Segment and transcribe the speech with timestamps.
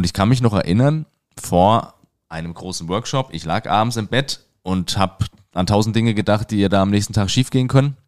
[0.00, 1.04] Und ich kann mich noch erinnern,
[1.38, 1.92] vor
[2.30, 6.58] einem großen Workshop, ich lag abends im Bett und habe an tausend Dinge gedacht, die
[6.58, 7.98] ihr da am nächsten Tag schiefgehen können.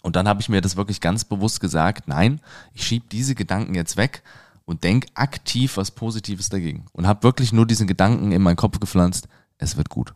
[0.00, 2.40] Und dann habe ich mir das wirklich ganz bewusst gesagt, nein,
[2.72, 4.22] ich schiebe diese Gedanken jetzt weg
[4.64, 6.86] und denk aktiv was Positives dagegen.
[6.92, 10.14] Und habe wirklich nur diesen Gedanken in meinen Kopf gepflanzt, es wird gut.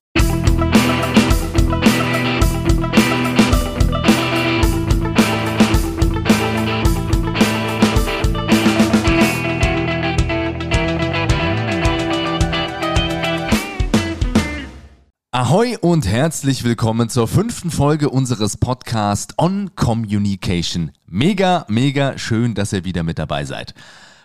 [15.34, 20.92] Ahoi und herzlich willkommen zur fünften Folge unseres Podcasts On Communication.
[21.06, 23.73] Mega, mega schön, dass ihr wieder mit dabei seid.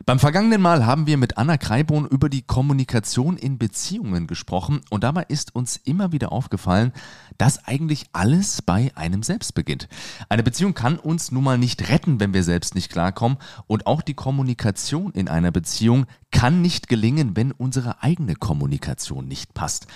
[0.05, 5.05] Beim vergangenen Mal haben wir mit Anna Kreiborn über die Kommunikation in Beziehungen gesprochen und
[5.05, 6.91] dabei ist uns immer wieder aufgefallen,
[7.37, 9.87] dass eigentlich alles bei einem selbst beginnt.
[10.27, 14.01] Eine Beziehung kann uns nun mal nicht retten, wenn wir selbst nicht klarkommen und auch
[14.01, 19.87] die Kommunikation in einer Beziehung kann nicht gelingen, wenn unsere eigene Kommunikation nicht passt.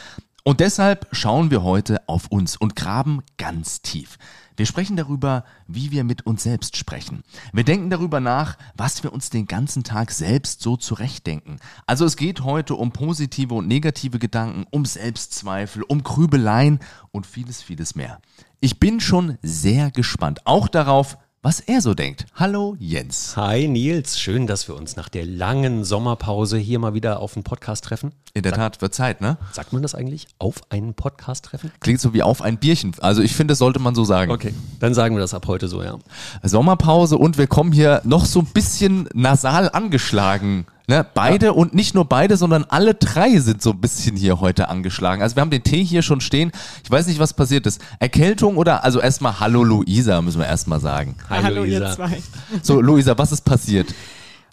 [0.43, 4.17] Und deshalb schauen wir heute auf uns und graben ganz tief.
[4.57, 7.23] Wir sprechen darüber, wie wir mit uns selbst sprechen.
[7.53, 11.59] Wir denken darüber nach, was wir uns den ganzen Tag selbst so zurechtdenken.
[11.85, 16.79] Also es geht heute um positive und negative Gedanken, um Selbstzweifel, um Grübeleien
[17.11, 18.19] und vieles, vieles mehr.
[18.59, 22.27] Ich bin schon sehr gespannt, auch darauf, was er so denkt.
[22.35, 23.35] Hallo Jens.
[23.35, 27.43] Hi Nils, schön, dass wir uns nach der langen Sommerpause hier mal wieder auf einen
[27.43, 28.11] Podcast treffen.
[28.35, 29.37] In der Tat, wird Zeit, ne?
[29.51, 30.27] Sagt man das eigentlich?
[30.37, 31.71] Auf einen Podcast treffen?
[31.79, 32.93] Klingt so wie auf ein Bierchen.
[32.99, 34.31] Also ich finde, das sollte man so sagen.
[34.31, 35.97] Okay, dann sagen wir das ab heute so, ja.
[36.43, 41.51] Sommerpause und wir kommen hier noch so ein bisschen nasal angeschlagen Ne, beide ja.
[41.53, 45.21] und nicht nur beide, sondern alle drei sind so ein bisschen hier heute angeschlagen.
[45.21, 46.51] Also wir haben den Tee hier schon stehen.
[46.83, 47.81] Ich weiß nicht, was passiert ist.
[47.99, 51.15] Erkältung oder, also erstmal Hallo Luisa, müssen wir erstmal sagen.
[51.29, 51.87] Hi, Hallo Luisa.
[51.87, 52.21] ihr zwei.
[52.61, 53.95] So, Luisa, was ist passiert?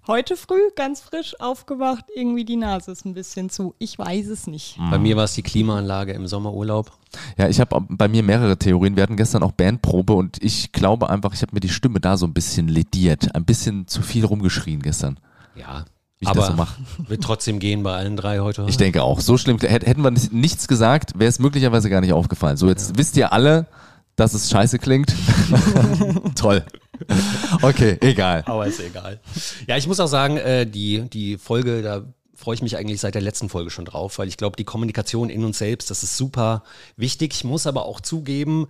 [0.06, 3.74] Heute früh, ganz frisch aufgewacht, irgendwie die Nase ist ein bisschen zu.
[3.80, 4.78] Ich weiß es nicht.
[4.92, 6.92] Bei mir war es die Klimaanlage im Sommerurlaub.
[7.36, 8.94] Ja, ich habe bei mir mehrere Theorien.
[8.94, 12.16] Wir hatten gestern auch Bandprobe und ich glaube einfach, ich habe mir die Stimme da
[12.16, 13.34] so ein bisschen lediert.
[13.34, 15.18] Ein bisschen zu viel rumgeschrien gestern.
[15.56, 15.84] Ja,
[16.20, 16.80] ich Aber das so mache.
[17.06, 18.66] Wird trotzdem gehen bei allen drei heute.
[18.68, 19.20] Ich denke auch.
[19.20, 19.58] So schlimm.
[19.58, 22.56] Hätten wir nichts gesagt, wäre es möglicherweise gar nicht aufgefallen.
[22.56, 22.98] So, jetzt ja.
[22.98, 23.66] wisst ihr alle,
[24.16, 25.14] dass es scheiße klingt.
[26.34, 26.64] Toll.
[27.62, 28.42] Okay, egal.
[28.46, 29.20] Aber ist egal.
[29.68, 32.02] Ja, ich muss auch sagen, äh, die, die Folge, da
[32.34, 35.30] freue ich mich eigentlich seit der letzten Folge schon drauf, weil ich glaube, die Kommunikation
[35.30, 36.62] in uns selbst, das ist super
[36.96, 37.32] wichtig.
[37.34, 38.66] Ich muss aber auch zugeben,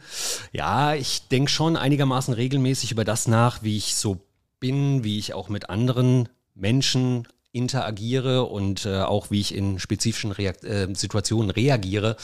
[0.52, 4.20] ja, ich denke schon einigermaßen regelmäßig über das nach, wie ich so
[4.60, 10.32] bin, wie ich auch mit anderen Menschen interagiere und äh, auch wie ich in spezifischen
[10.32, 12.16] Reakt äh, Situationen reagiere.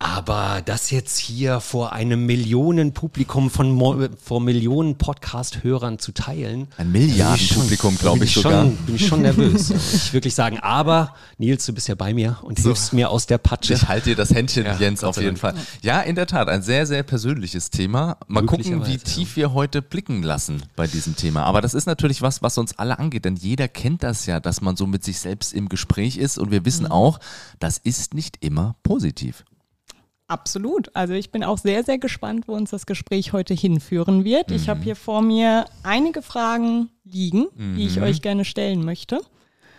[0.00, 6.68] Aber das jetzt hier vor einem Millionenpublikum von Mo vor Millionen Podcast-Hörern zu teilen.
[6.76, 8.62] Ein Milliardenpublikum, glaube ich, sogar.
[8.62, 10.60] Schon, bin ich schon nervös, muss ich wirklich sagen.
[10.60, 12.68] Aber Nils, du bist ja bei mir und so.
[12.68, 13.74] hilfst mir aus der Patsche.
[13.74, 15.54] Ich halte dir das Händchen, ja, Jens, auf jeden Fall.
[15.82, 18.18] Ja, in der Tat, ein sehr, sehr persönliches Thema.
[18.28, 21.42] Mal gucken, wie tief wir heute blicken lassen bei diesem Thema.
[21.42, 24.60] Aber das ist natürlich was, was uns alle angeht, denn jeder kennt das ja, dass
[24.60, 26.92] man so mit sich selbst im Gespräch ist und wir wissen mhm.
[26.92, 27.18] auch,
[27.58, 29.42] das ist nicht immer positiv.
[30.28, 30.94] Absolut.
[30.94, 34.50] Also ich bin auch sehr, sehr gespannt, wo uns das Gespräch heute hinführen wird.
[34.50, 34.56] Mhm.
[34.56, 37.76] Ich habe hier vor mir einige Fragen liegen, mhm.
[37.76, 38.02] die ich mhm.
[38.02, 39.20] euch gerne stellen möchte.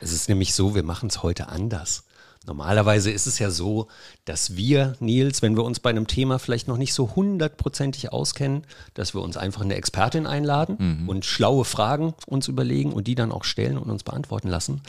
[0.02, 2.06] Es ist nämlich so, wir machen es heute anders.
[2.46, 3.88] Normalerweise ist es ja so,
[4.24, 8.64] dass wir, Nils, wenn wir uns bei einem Thema vielleicht noch nicht so hundertprozentig auskennen,
[8.94, 11.10] dass wir uns einfach eine Expertin einladen mhm.
[11.10, 14.82] und schlaue Fragen uns überlegen und die dann auch stellen und uns beantworten lassen.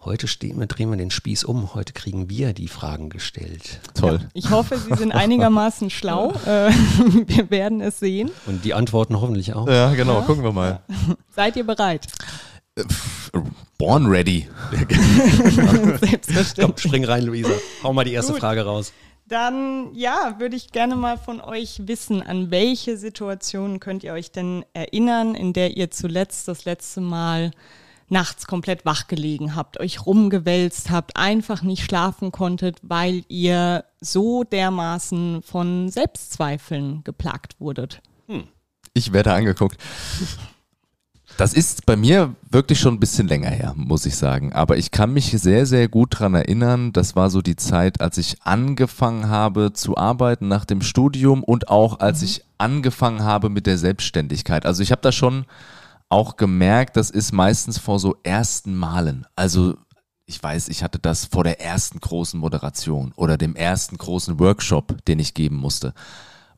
[0.00, 1.74] Heute stehen wir, drehen wir den Spieß um.
[1.74, 3.80] Heute kriegen wir die Fragen gestellt.
[3.94, 4.20] Toll.
[4.22, 6.32] Ja, ich hoffe, Sie sind einigermaßen schlau.
[6.48, 6.70] Äh,
[7.26, 8.30] wir werden es sehen.
[8.46, 9.68] Und die Antworten hoffentlich auch.
[9.68, 10.20] Ja, genau.
[10.20, 10.20] Ja.
[10.22, 10.80] Gucken wir mal.
[11.34, 12.06] Seid ihr bereit?
[13.78, 14.48] Born ready.
[16.00, 16.54] Selbstverständlich.
[16.60, 17.52] Komm, spring rein, Luisa.
[17.82, 18.40] Hau mal die erste Gut.
[18.40, 18.92] Frage raus.
[19.26, 24.32] Dann, ja, würde ich gerne mal von euch wissen, an welche Situationen könnt ihr euch
[24.32, 27.50] denn erinnern, in der ihr zuletzt das letzte Mal
[28.08, 34.44] nachts komplett wach gelegen habt, euch rumgewälzt habt, einfach nicht schlafen konntet, weil ihr so
[34.44, 38.00] dermaßen von Selbstzweifeln geplagt wurdet.
[38.28, 38.48] Hm.
[38.94, 39.76] Ich werde angeguckt.
[41.38, 44.52] Das ist bei mir wirklich schon ein bisschen länger her, muss ich sagen.
[44.52, 46.92] Aber ich kann mich sehr, sehr gut daran erinnern.
[46.92, 51.68] Das war so die Zeit, als ich angefangen habe zu arbeiten nach dem Studium und
[51.68, 52.24] auch als mhm.
[52.24, 54.66] ich angefangen habe mit der Selbstständigkeit.
[54.66, 55.44] Also ich habe da schon
[56.08, 59.24] auch gemerkt, das ist meistens vor so ersten Malen.
[59.36, 59.76] Also
[60.26, 65.04] ich weiß, ich hatte das vor der ersten großen Moderation oder dem ersten großen Workshop,
[65.06, 65.94] den ich geben musste.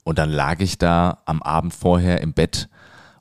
[0.05, 2.71] Und dann lag ich da am Abend vorher im Bett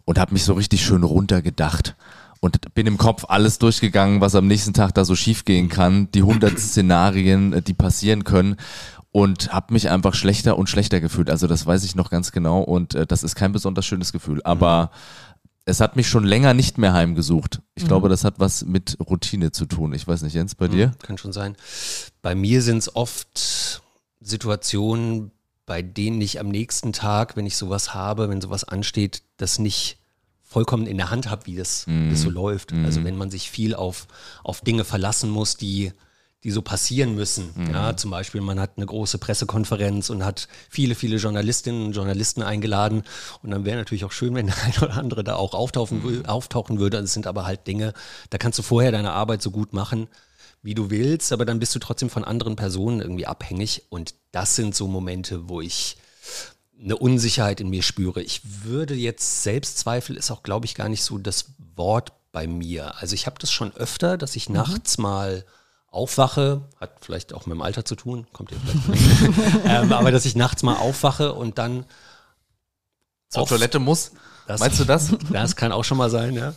[0.09, 1.95] und habe mich so richtig schön runtergedacht
[2.39, 6.09] und bin im Kopf alles durchgegangen, was am nächsten Tag da so schief gehen kann,
[6.13, 8.55] die 100 Szenarien, äh, die passieren können
[9.11, 11.29] und habe mich einfach schlechter und schlechter gefühlt.
[11.29, 14.41] Also das weiß ich noch ganz genau und äh, das ist kein besonders schönes Gefühl.
[14.45, 14.89] Aber
[15.65, 17.61] es hat mich schon länger nicht mehr heimgesucht.
[17.75, 17.89] Ich mhm.
[17.89, 19.93] glaube, das hat was mit Routine zu tun.
[19.93, 20.91] Ich weiß nicht, Jens, bei mhm, dir?
[21.03, 21.55] Kann schon sein.
[22.23, 23.83] Bei mir sind es oft
[24.21, 25.29] Situationen,
[25.67, 29.98] bei denen ich am nächsten Tag, wenn ich sowas habe, wenn sowas ansteht, das nicht
[30.49, 32.09] vollkommen in der Hand habe, wie das, mm.
[32.09, 32.73] das so läuft.
[32.73, 32.83] Mm.
[32.83, 34.07] Also wenn man sich viel auf,
[34.43, 35.93] auf Dinge verlassen muss, die
[36.43, 37.49] die so passieren müssen.
[37.53, 37.73] Mhm.
[37.73, 42.41] Ja, zum Beispiel, man hat eine große Pressekonferenz und hat viele, viele Journalistinnen und Journalisten
[42.41, 43.03] eingeladen.
[43.43, 46.25] Und dann wäre natürlich auch schön, wenn der eine oder andere da auch auftauchen, mhm.
[46.25, 47.01] auftauchen würde.
[47.01, 47.93] Das sind aber halt Dinge,
[48.29, 50.07] da kannst du vorher deine Arbeit so gut machen,
[50.61, 53.83] wie du willst, aber dann bist du trotzdem von anderen Personen irgendwie abhängig.
[53.89, 55.97] Und das sind so Momente, wo ich
[56.81, 58.21] eine Unsicherheit in mir spüre.
[58.21, 62.97] Ich würde jetzt Selbstzweifel ist auch, glaube ich, gar nicht so das Wort bei mir.
[62.99, 64.55] Also ich habe das schon öfter, dass ich mhm.
[64.55, 65.45] nachts mal
[65.87, 70.25] aufwache, hat vielleicht auch mit dem Alter zu tun, kommt ihr vielleicht ähm, aber dass
[70.25, 71.85] ich nachts mal aufwache und dann
[73.27, 74.11] zur Toilette muss.
[74.47, 75.11] Das, Meinst du das?
[75.31, 76.53] Das kann auch schon mal sein, ja.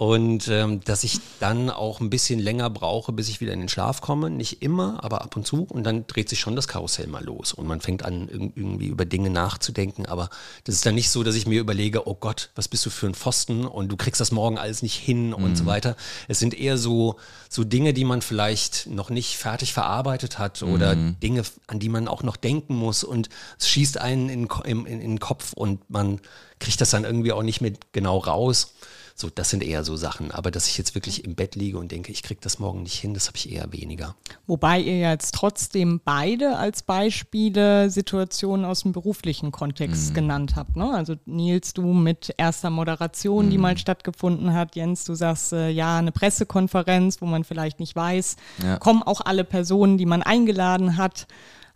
[0.00, 3.68] Und ähm, dass ich dann auch ein bisschen länger brauche, bis ich wieder in den
[3.68, 4.30] Schlaf komme.
[4.30, 5.64] Nicht immer, aber ab und zu.
[5.64, 7.52] Und dann dreht sich schon das Karussell mal los.
[7.52, 10.06] Und man fängt an, irgendwie über Dinge nachzudenken.
[10.06, 10.30] Aber
[10.64, 13.08] das ist dann nicht so, dass ich mir überlege, oh Gott, was bist du für
[13.08, 15.68] ein Pfosten und du kriegst das morgen alles nicht hin und so mhm.
[15.68, 15.96] weiter.
[16.28, 17.16] Es sind eher so,
[17.50, 21.20] so Dinge, die man vielleicht noch nicht fertig verarbeitet hat oder mhm.
[21.20, 23.04] Dinge, an die man auch noch denken muss.
[23.04, 26.22] Und es schießt einen in, in, in den Kopf und man
[26.58, 28.72] kriegt das dann irgendwie auch nicht mehr genau raus.
[29.20, 30.30] So, das sind eher so Sachen.
[30.30, 32.98] Aber dass ich jetzt wirklich im Bett liege und denke, ich kriege das morgen nicht
[32.98, 34.16] hin, das habe ich eher weniger.
[34.46, 40.14] Wobei ihr jetzt trotzdem beide als Beispiele Situationen aus dem beruflichen Kontext mhm.
[40.14, 40.74] genannt habt.
[40.76, 40.90] Ne?
[40.90, 43.50] Also Nils, du mit erster Moderation, mhm.
[43.50, 44.74] die mal stattgefunden hat.
[44.74, 48.78] Jens, du sagst, äh, ja, eine Pressekonferenz, wo man vielleicht nicht weiß, ja.
[48.78, 51.26] kommen auch alle Personen, die man eingeladen hat.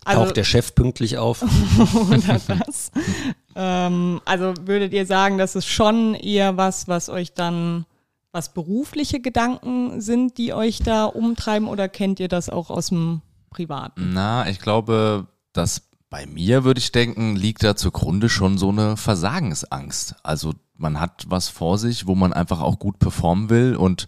[0.05, 1.43] Also, Taucht der Chef pünktlich auf?
[2.11, 2.91] oder das.
[3.57, 7.87] ähm, also würdet ihr sagen, das ist schon eher was, was euch dann,
[8.33, 13.23] was berufliche Gedanken sind, die euch da umtreiben oder kennt ihr das auch aus dem
[13.51, 14.13] Privaten?
[14.13, 18.97] Na, ich glaube, dass bei mir, würde ich denken, liegt da zugrunde schon so eine
[18.97, 20.17] Versagensangst.
[20.23, 24.07] Also man hat was vor sich, wo man einfach auch gut performen will und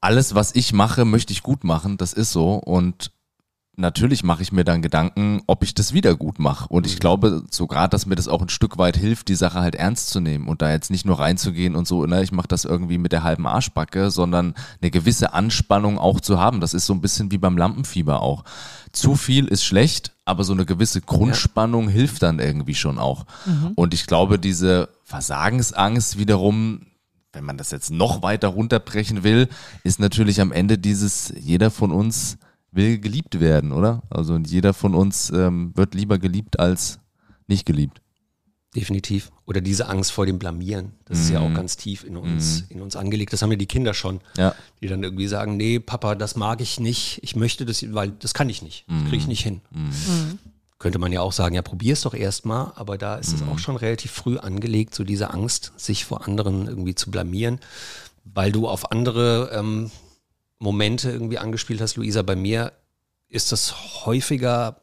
[0.00, 1.96] alles, was ich mache, möchte ich gut machen.
[1.96, 2.54] Das ist so.
[2.54, 3.12] Und
[3.76, 6.68] natürlich mache ich mir dann Gedanken, ob ich das wieder gut mache.
[6.68, 7.00] Und ich mhm.
[7.00, 10.20] glaube sogar, dass mir das auch ein Stück weit hilft, die Sache halt ernst zu
[10.20, 13.12] nehmen und da jetzt nicht nur reinzugehen und so, ne, ich mache das irgendwie mit
[13.12, 16.60] der halben Arschbacke, sondern eine gewisse Anspannung auch zu haben.
[16.60, 18.44] Das ist so ein bisschen wie beim Lampenfieber auch.
[18.92, 21.94] Zu viel ist schlecht, aber so eine gewisse Grundspannung ja.
[21.94, 23.24] hilft dann irgendwie schon auch.
[23.46, 23.72] Mhm.
[23.74, 26.86] Und ich glaube, diese Versagensangst wiederum,
[27.32, 29.48] wenn man das jetzt noch weiter runterbrechen will,
[29.82, 32.36] ist natürlich am Ende dieses, jeder von uns
[32.72, 34.02] will geliebt werden, oder?
[34.10, 36.98] Also jeder von uns ähm, wird lieber geliebt als
[37.46, 38.00] nicht geliebt.
[38.74, 39.30] Definitiv.
[39.44, 40.92] Oder diese Angst vor dem Blamieren.
[41.04, 41.22] Das mm.
[41.22, 41.54] ist ja auch mhm.
[41.54, 42.72] ganz tief in uns, mm.
[42.72, 43.34] in uns angelegt.
[43.34, 44.20] Das haben ja die Kinder schon.
[44.38, 44.54] Ja.
[44.80, 47.20] Die dann irgendwie sagen, nee, Papa, das mag ich nicht.
[47.22, 48.86] Ich möchte das, weil das kann ich nicht.
[48.88, 49.28] Das kriege ich mhm.
[49.28, 49.60] nicht hin.
[49.72, 50.38] Mm.
[50.78, 52.72] Könnte man ja auch sagen, ja, probier es doch erstmal.
[52.74, 56.66] Aber da ist es auch schon relativ früh angelegt, so diese Angst, sich vor anderen
[56.66, 57.60] irgendwie zu blamieren.
[58.24, 59.90] Weil du auf andere ähm,
[60.62, 62.22] Momente irgendwie angespielt hast, Luisa.
[62.22, 62.72] Bei mir
[63.28, 64.82] ist das häufiger,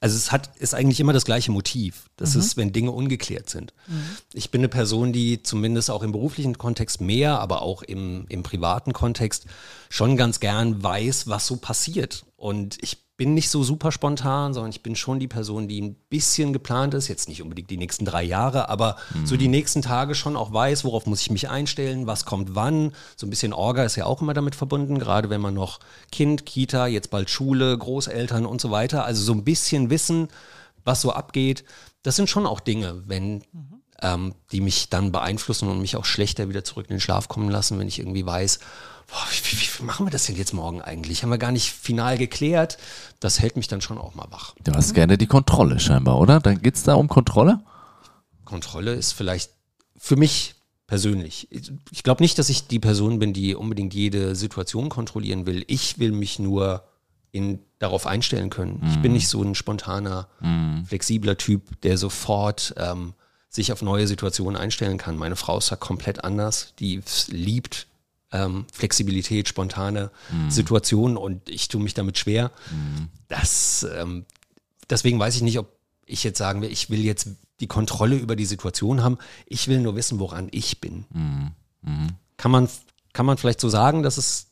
[0.00, 2.06] also es hat, ist eigentlich immer das gleiche Motiv.
[2.16, 2.40] Das mhm.
[2.40, 3.74] ist, wenn Dinge ungeklärt sind.
[3.86, 4.02] Mhm.
[4.32, 8.42] Ich bin eine Person, die zumindest auch im beruflichen Kontext mehr, aber auch im, im
[8.42, 9.46] privaten Kontext
[9.90, 12.24] schon ganz gern weiß, was so passiert.
[12.36, 15.96] Und ich bin nicht so super spontan, sondern ich bin schon die Person, die ein
[16.08, 19.26] bisschen geplant ist, jetzt nicht unbedingt die nächsten drei Jahre, aber mhm.
[19.26, 22.92] so die nächsten Tage schon auch weiß, worauf muss ich mich einstellen, was kommt wann.
[23.16, 25.80] So ein bisschen Orga ist ja auch immer damit verbunden, gerade wenn man noch
[26.12, 29.04] Kind, Kita, jetzt bald Schule, Großeltern und so weiter.
[29.04, 30.28] Also so ein bisschen wissen,
[30.84, 31.64] was so abgeht.
[32.04, 33.82] Das sind schon auch Dinge, wenn mhm.
[34.00, 37.50] ähm, die mich dann beeinflussen und mich auch schlechter wieder zurück in den Schlaf kommen
[37.50, 38.60] lassen, wenn ich irgendwie weiß,
[39.08, 41.22] boah, wie, wie, wie, machen wir das denn jetzt morgen eigentlich?
[41.22, 42.78] Haben wir gar nicht final geklärt.
[43.20, 44.54] Das hält mich dann schon auch mal wach.
[44.62, 46.40] Du hast gerne die Kontrolle scheinbar, oder?
[46.40, 47.60] Dann geht es da um Kontrolle?
[48.44, 49.50] Kontrolle ist vielleicht
[49.96, 50.54] für mich
[50.86, 51.48] persönlich.
[51.90, 55.64] Ich glaube nicht, dass ich die Person bin, die unbedingt jede Situation kontrollieren will.
[55.66, 56.84] Ich will mich nur
[57.30, 58.80] in, darauf einstellen können.
[58.80, 58.86] Mm.
[58.88, 59.16] Ich bin mhm.
[59.16, 60.84] nicht so ein spontaner, mm.
[60.84, 63.12] flexibler Typ, der sofort ähm,
[63.50, 65.16] sich auf neue Situationen einstellen kann.
[65.16, 66.72] Meine Frau ist da komplett anders.
[66.78, 67.86] Die liebt
[68.32, 70.50] ähm, Flexibilität, spontane mhm.
[70.50, 72.50] Situationen und ich tue mich damit schwer.
[72.70, 73.08] Mhm.
[73.28, 74.26] Das, ähm,
[74.90, 77.28] deswegen weiß ich nicht, ob ich jetzt sagen will, ich will jetzt
[77.60, 79.18] die Kontrolle über die Situation haben.
[79.46, 81.04] Ich will nur wissen, woran ich bin.
[81.10, 81.50] Mhm.
[81.82, 82.08] mhm.
[82.36, 82.68] Kann man
[83.12, 84.46] kann man vielleicht so sagen, dass es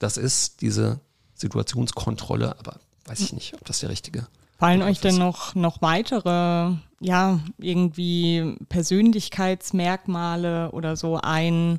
[0.00, 0.98] das ist, diese
[1.34, 4.26] Situationskontrolle, aber weiß ich nicht, ob das der richtige.
[4.58, 11.78] Fallen euch denn noch, noch weitere, ja, irgendwie Persönlichkeitsmerkmale oder so ein,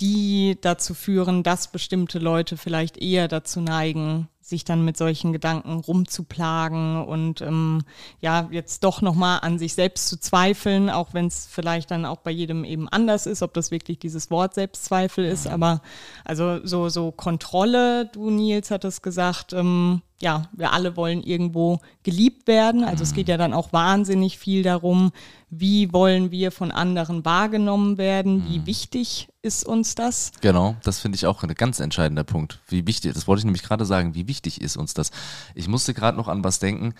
[0.00, 5.78] die dazu führen, dass bestimmte Leute vielleicht eher dazu neigen, sich dann mit solchen Gedanken
[5.78, 7.82] rumzuplagen und ähm,
[8.20, 12.18] ja, jetzt doch nochmal an sich selbst zu zweifeln, auch wenn es vielleicht dann auch
[12.18, 15.82] bei jedem eben anders ist, ob das wirklich dieses Wort Selbstzweifel ist, aber
[16.24, 22.48] also so, so Kontrolle, du Nils hattest gesagt, ähm, ja, wir alle wollen irgendwo geliebt
[22.48, 22.82] werden.
[22.82, 25.12] Also es geht ja dann auch wahnsinnig viel darum,
[25.50, 30.32] wie wollen wir von anderen wahrgenommen werden, wie wichtig ist uns das?
[30.40, 32.60] Genau, das finde ich auch ein ganz entscheidender Punkt.
[32.68, 35.10] Wie wichtig, das wollte ich nämlich gerade sagen, wie wichtig ist uns das?
[35.54, 36.94] Ich musste gerade noch an was denken.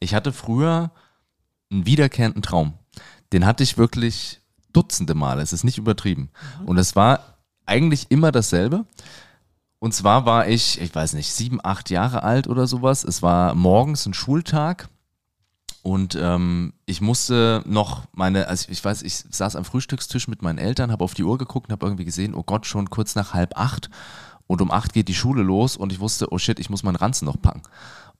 [0.00, 0.90] Ich hatte früher
[1.70, 2.74] einen wiederkehrenden Traum.
[3.32, 4.40] Den hatte ich wirklich
[4.72, 6.30] dutzende Male, es ist nicht übertrieben.
[6.66, 8.84] Und es war eigentlich immer dasselbe.
[9.78, 13.04] Und zwar war ich, ich weiß nicht, sieben, acht Jahre alt oder sowas.
[13.04, 14.88] Es war morgens ein Schultag
[15.84, 20.56] und ähm, ich musste noch meine, also ich weiß, ich saß am Frühstückstisch mit meinen
[20.56, 23.34] Eltern, habe auf die Uhr geguckt und habe irgendwie gesehen, oh Gott, schon kurz nach
[23.34, 23.90] halb acht
[24.46, 26.96] und um acht geht die Schule los und ich wusste, oh shit, ich muss meinen
[26.96, 27.62] Ranzen noch packen.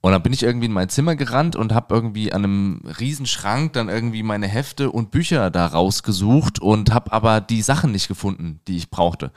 [0.01, 3.73] Und dann bin ich irgendwie in mein Zimmer gerannt und habe irgendwie an einem Riesenschrank
[3.73, 8.61] dann irgendwie meine Hefte und Bücher da rausgesucht und habe aber die Sachen nicht gefunden,
[8.69, 9.33] die ich brauchte.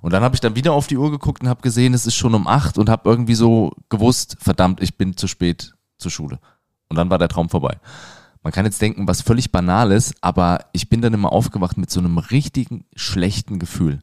[0.00, 2.14] Und dann habe ich dann wieder auf die Uhr geguckt und habe gesehen, es ist
[2.14, 6.38] schon um acht und habe irgendwie so gewusst, verdammt, ich bin zu spät zur Schule.
[6.88, 7.78] Und dann war der Traum vorbei.
[8.44, 12.00] Man kann jetzt denken, was völlig Banales, aber ich bin dann immer aufgewacht mit so
[12.00, 14.02] einem richtigen schlechten Gefühl.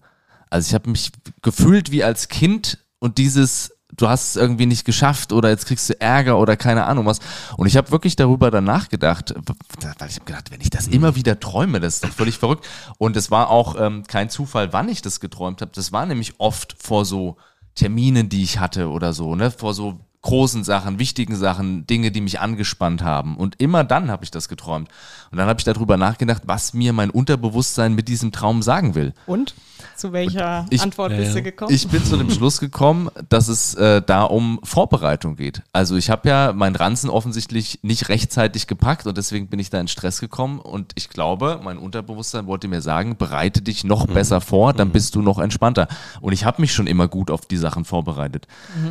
[0.49, 4.85] Also ich habe mich gefühlt wie als Kind und dieses, du hast es irgendwie nicht
[4.85, 7.19] geschafft oder jetzt kriegst du Ärger oder keine Ahnung was.
[7.57, 11.15] Und ich habe wirklich darüber dann nachgedacht, weil ich habe gedacht, wenn ich das immer
[11.15, 12.67] wieder träume, das ist doch völlig verrückt.
[12.97, 15.71] Und es war auch ähm, kein Zufall, wann ich das geträumt habe.
[15.73, 17.37] Das war nämlich oft vor so
[17.75, 22.19] Terminen, die ich hatte oder so, ne, vor so großen Sachen, wichtigen Sachen, Dinge, die
[22.21, 23.37] mich angespannt haben.
[23.37, 24.89] Und immer dann habe ich das geträumt.
[25.31, 29.13] Und dann habe ich darüber nachgedacht, was mir mein Unterbewusstsein mit diesem Traum sagen will.
[29.25, 29.53] Und?
[29.95, 31.73] Zu welcher ich- Antwort bist du gekommen?
[31.73, 35.61] Ich bin zu dem Schluss gekommen, dass es äh, da um Vorbereitung geht.
[35.71, 39.79] Also ich habe ja meinen Ranzen offensichtlich nicht rechtzeitig gepackt und deswegen bin ich da
[39.79, 44.41] in Stress gekommen und ich glaube, mein Unterbewusstsein wollte mir sagen, bereite dich noch besser
[44.41, 45.87] vor, dann bist du noch entspannter.
[46.19, 48.47] Und ich habe mich schon immer gut auf die Sachen vorbereitet.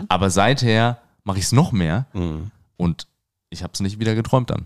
[0.09, 2.07] Aber seither mache ich es noch mehr
[2.79, 3.07] und
[3.51, 4.65] ich habe es nicht wieder geträumt dann.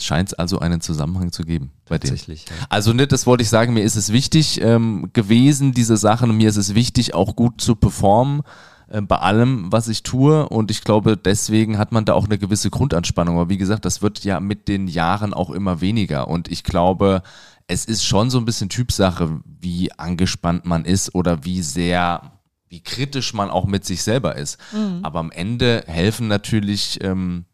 [0.00, 2.10] Scheint es also einen Zusammenhang zu geben bei dem.
[2.10, 2.44] Tatsächlich.
[2.44, 2.66] Ja.
[2.68, 6.36] Also ne, das wollte ich sagen, mir ist es wichtig ähm, gewesen, diese Sachen, und
[6.36, 8.42] mir ist es wichtig, auch gut zu performen
[8.88, 10.48] äh, bei allem, was ich tue.
[10.48, 13.36] Und ich glaube, deswegen hat man da auch eine gewisse Grundanspannung.
[13.36, 16.28] Aber wie gesagt, das wird ja mit den Jahren auch immer weniger.
[16.28, 17.22] Und ich glaube,
[17.66, 22.35] es ist schon so ein bisschen Typsache, wie angespannt man ist oder wie sehr,
[22.68, 24.58] wie kritisch man auch mit sich selber ist.
[25.02, 27.44] Aber am Ende helfen natürlich ähm,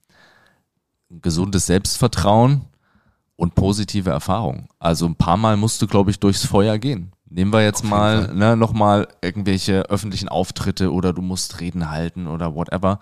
[1.10, 2.66] ein gesundes Selbstvertrauen
[3.36, 4.68] und positive Erfahrungen.
[4.78, 7.12] Also ein paar Mal musst du, glaube ich, durchs Feuer gehen.
[7.28, 12.54] Nehmen wir jetzt mal ne, nochmal irgendwelche öffentlichen Auftritte oder du musst Reden halten oder
[12.54, 13.00] whatever.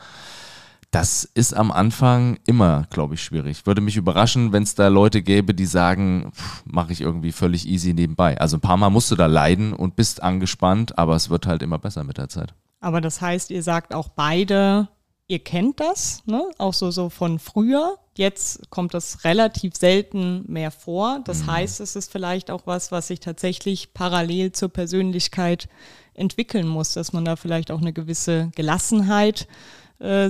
[0.91, 3.65] Das ist am Anfang immer, glaube ich, schwierig.
[3.65, 6.33] Würde mich überraschen, wenn es da Leute gäbe, die sagen,
[6.65, 8.37] mache ich irgendwie völlig easy nebenbei.
[8.41, 11.63] Also ein paar Mal musst du da leiden und bist angespannt, aber es wird halt
[11.63, 12.55] immer besser mit der Zeit.
[12.81, 14.89] Aber das heißt, ihr sagt auch beide,
[15.29, 16.43] ihr kennt das, ne?
[16.59, 17.97] auch so, so von früher.
[18.17, 21.21] Jetzt kommt das relativ selten mehr vor.
[21.25, 25.69] Das heißt, es ist vielleicht auch was, was sich tatsächlich parallel zur Persönlichkeit
[26.15, 29.80] entwickeln muss, dass man da vielleicht auch eine gewisse Gelassenheit äh,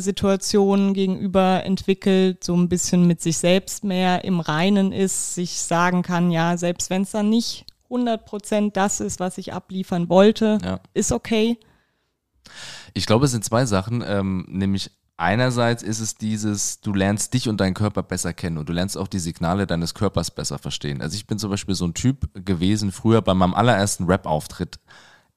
[0.00, 6.02] Situationen gegenüber entwickelt, so ein bisschen mit sich selbst mehr im Reinen ist, sich sagen
[6.02, 10.80] kann, ja, selbst wenn es dann nicht 100% das ist, was ich abliefern wollte, Ja.
[10.94, 11.58] ist okay.
[12.94, 17.48] Ich glaube, es sind zwei Sachen, ähm, nämlich einerseits ist es dieses, du lernst dich
[17.48, 21.02] und deinen Körper besser kennen und du lernst auch die Signale deines Körpers besser verstehen.
[21.02, 24.80] Also ich bin zum Beispiel so ein Typ gewesen früher bei meinem allerersten Rap-Auftritt.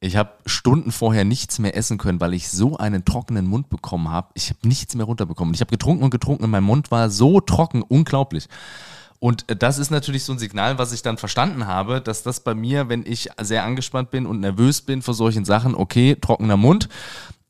[0.04, 4.12] Ich habe Stunden vorher nichts mehr essen können, weil ich so einen trockenen Mund bekommen
[4.12, 4.28] habe.
[4.34, 5.54] Ich habe nichts mehr runterbekommen.
[5.54, 8.50] Ich habe getrunken und getrunken und mein Mund war so trocken, unglaublich.
[9.20, 12.42] Und äh, das ist natürlich so ein Signal, was ich dann verstanden habe, dass das
[12.42, 16.58] bei mir, wenn ich sehr angespannt bin und nervös bin vor solchen Sachen, okay, trockener
[16.58, 16.90] Mund.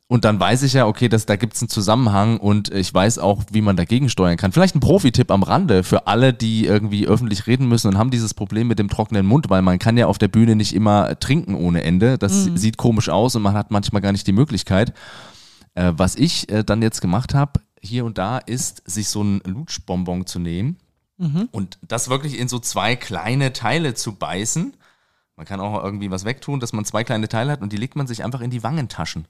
[0.08, 3.20] Und dann weiß ich ja, okay, dass, da gibt es einen Zusammenhang und ich weiß
[3.20, 4.52] auch, wie man dagegen steuern kann.
[4.52, 8.34] Vielleicht ein Profi-Tipp am Rande für alle, die irgendwie öffentlich reden müssen und haben dieses
[8.34, 11.56] Problem mit dem trockenen Mund, weil man kann ja auf der Bühne nicht immer trinken
[11.56, 12.18] ohne Ende.
[12.18, 14.94] Das sieht komisch aus und man hat manchmal gar nicht die Möglichkeit.
[15.74, 19.42] Äh, was ich äh, dann jetzt gemacht habe, hier und da, ist, sich so ein
[19.46, 20.78] Lutschbonbon zu nehmen
[21.52, 24.74] und das wirklich in so zwei kleine Teile zu beißen
[25.36, 27.96] Man kann auch irgendwie was wegtun, dass man zwei kleine Teile hat und die legt
[27.96, 29.26] man sich einfach in die Wangentaschen.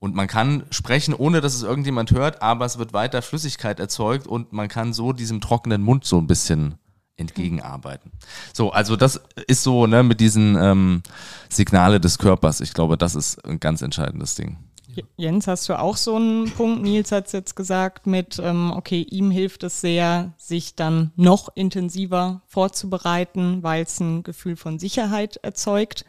[0.00, 4.26] Und man kann sprechen, ohne dass es irgendjemand hört, aber es wird weiter Flüssigkeit erzeugt
[4.26, 6.76] und man kann so diesem trockenen Mund so ein bisschen
[7.18, 8.10] entgegenarbeiten.
[8.54, 11.02] So, also das ist so ne, mit diesen ähm,
[11.50, 12.62] Signale des Körpers.
[12.62, 14.56] Ich glaube, das ist ein ganz entscheidendes Ding.
[15.16, 16.82] Jens, hast du auch so einen Punkt?
[16.82, 21.48] Nils hat es jetzt gesagt mit, ähm, okay, ihm hilft es sehr, sich dann noch
[21.54, 26.04] intensiver vorzubereiten, weil es ein Gefühl von Sicherheit erzeugt.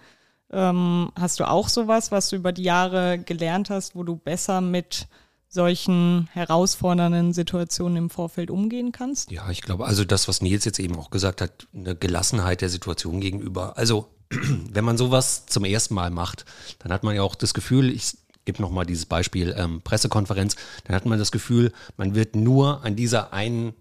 [0.51, 4.61] Ähm, hast du auch sowas, was du über die Jahre gelernt hast, wo du besser
[4.61, 5.07] mit
[5.47, 9.31] solchen herausfordernden Situationen im Vorfeld umgehen kannst?
[9.31, 12.69] Ja, ich glaube, also das, was Nils jetzt eben auch gesagt hat, eine Gelassenheit der
[12.69, 13.77] Situation gegenüber.
[13.77, 16.45] Also, wenn man sowas zum ersten Mal macht,
[16.79, 20.55] dann hat man ja auch das Gefühl, ich gebe nochmal dieses Beispiel ähm, Pressekonferenz,
[20.85, 23.73] dann hat man das Gefühl, man wird nur an dieser einen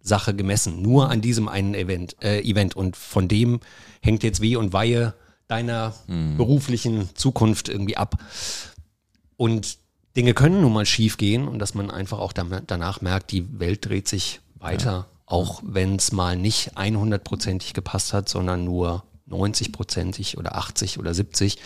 [0.00, 3.60] Sache gemessen, nur an diesem einen Event, äh, Event und von dem
[4.00, 5.14] hängt jetzt Weh und Weihe
[5.48, 6.36] deiner mhm.
[6.36, 8.22] beruflichen Zukunft irgendwie ab.
[9.36, 9.78] Und
[10.16, 13.86] Dinge können nun mal schief gehen und dass man einfach auch danach merkt, die Welt
[13.86, 15.06] dreht sich weiter, ja.
[15.26, 21.58] auch wenn es mal nicht 100%ig gepasst hat, sondern nur 90%ig oder 80 oder 70.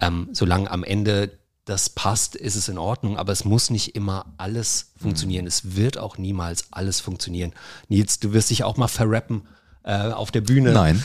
[0.00, 4.32] Ähm, solange am Ende das passt, ist es in Ordnung, aber es muss nicht immer
[4.38, 5.44] alles funktionieren.
[5.44, 5.48] Mhm.
[5.48, 7.52] Es wird auch niemals alles funktionieren.
[7.88, 9.42] Nils, du wirst dich auch mal verrappen
[9.84, 10.72] auf der Bühne.
[10.72, 11.02] Nein.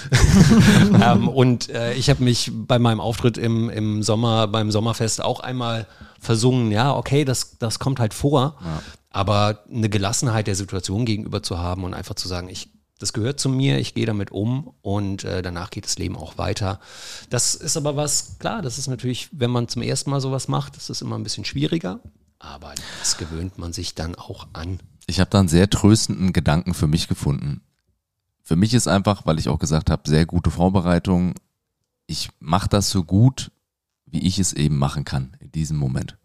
[1.02, 5.40] ähm, und äh, ich habe mich bei meinem Auftritt im, im Sommer, beim Sommerfest auch
[5.40, 5.88] einmal
[6.20, 8.82] versungen, ja, okay, das, das kommt halt vor, ja.
[9.10, 13.38] aber eine Gelassenheit der Situation gegenüber zu haben und einfach zu sagen, ich das gehört
[13.38, 16.80] zu mir, ich gehe damit um und äh, danach geht das Leben auch weiter.
[17.30, 20.78] Das ist aber was, klar, das ist natürlich, wenn man zum ersten Mal sowas macht,
[20.78, 22.00] das ist immer ein bisschen schwieriger,
[22.40, 24.80] aber das gewöhnt man sich dann auch an.
[25.06, 27.62] Ich habe da einen sehr tröstenden Gedanken für mich gefunden.
[28.44, 31.34] Für mich ist einfach, weil ich auch gesagt habe, sehr gute Vorbereitung.
[32.06, 33.52] Ich mache das so gut,
[34.06, 36.18] wie ich es eben machen kann in diesem Moment.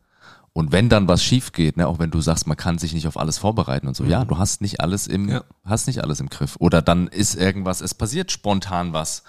[0.52, 3.06] Und wenn dann was schief geht, ne, auch wenn du sagst, man kann sich nicht
[3.06, 4.10] auf alles vorbereiten und so, mhm.
[4.10, 5.44] ja, du hast nicht alles im, ja.
[5.64, 6.56] hast nicht alles im Griff.
[6.58, 9.22] Oder dann ist irgendwas, es passiert spontan was.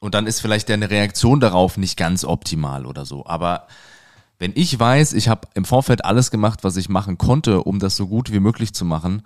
[0.00, 3.24] Und dann ist vielleicht deine Reaktion darauf nicht ganz optimal oder so.
[3.24, 3.68] Aber
[4.40, 7.96] wenn ich weiß, ich habe im Vorfeld alles gemacht, was ich machen konnte, um das
[7.96, 9.22] so gut wie möglich zu machen,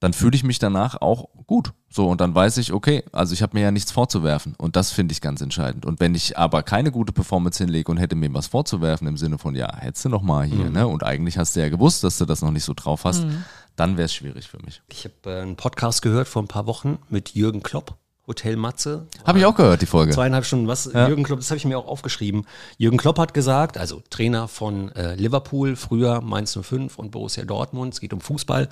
[0.00, 1.72] dann fühle ich mich danach auch gut.
[1.88, 4.54] So, und dann weiß ich, okay, also ich habe mir ja nichts vorzuwerfen.
[4.58, 5.86] Und das finde ich ganz entscheidend.
[5.86, 9.38] Und wenn ich aber keine gute Performance hinlege und hätte mir was vorzuwerfen im Sinne
[9.38, 10.72] von, ja, hättest du noch mal hier, mhm.
[10.72, 10.86] ne?
[10.86, 13.44] Und eigentlich hast du ja gewusst, dass du das noch nicht so drauf hast, mhm.
[13.76, 14.82] dann wäre es schwierig für mich.
[14.90, 17.96] Ich habe äh, einen Podcast gehört vor ein paar Wochen mit Jürgen Klopp.
[18.26, 19.06] Hotel Matze.
[19.24, 20.12] Habe ich auch gehört, die Folge.
[20.12, 20.66] Zweieinhalb Stunden.
[20.66, 20.90] Was?
[20.92, 21.06] Ja.
[21.06, 22.44] Jürgen Klopp, das habe ich mir auch aufgeschrieben.
[22.76, 27.94] Jürgen Klopp hat gesagt, also Trainer von äh, Liverpool, früher Mainz 05 und Borussia Dortmund,
[27.94, 28.68] es geht um Fußball.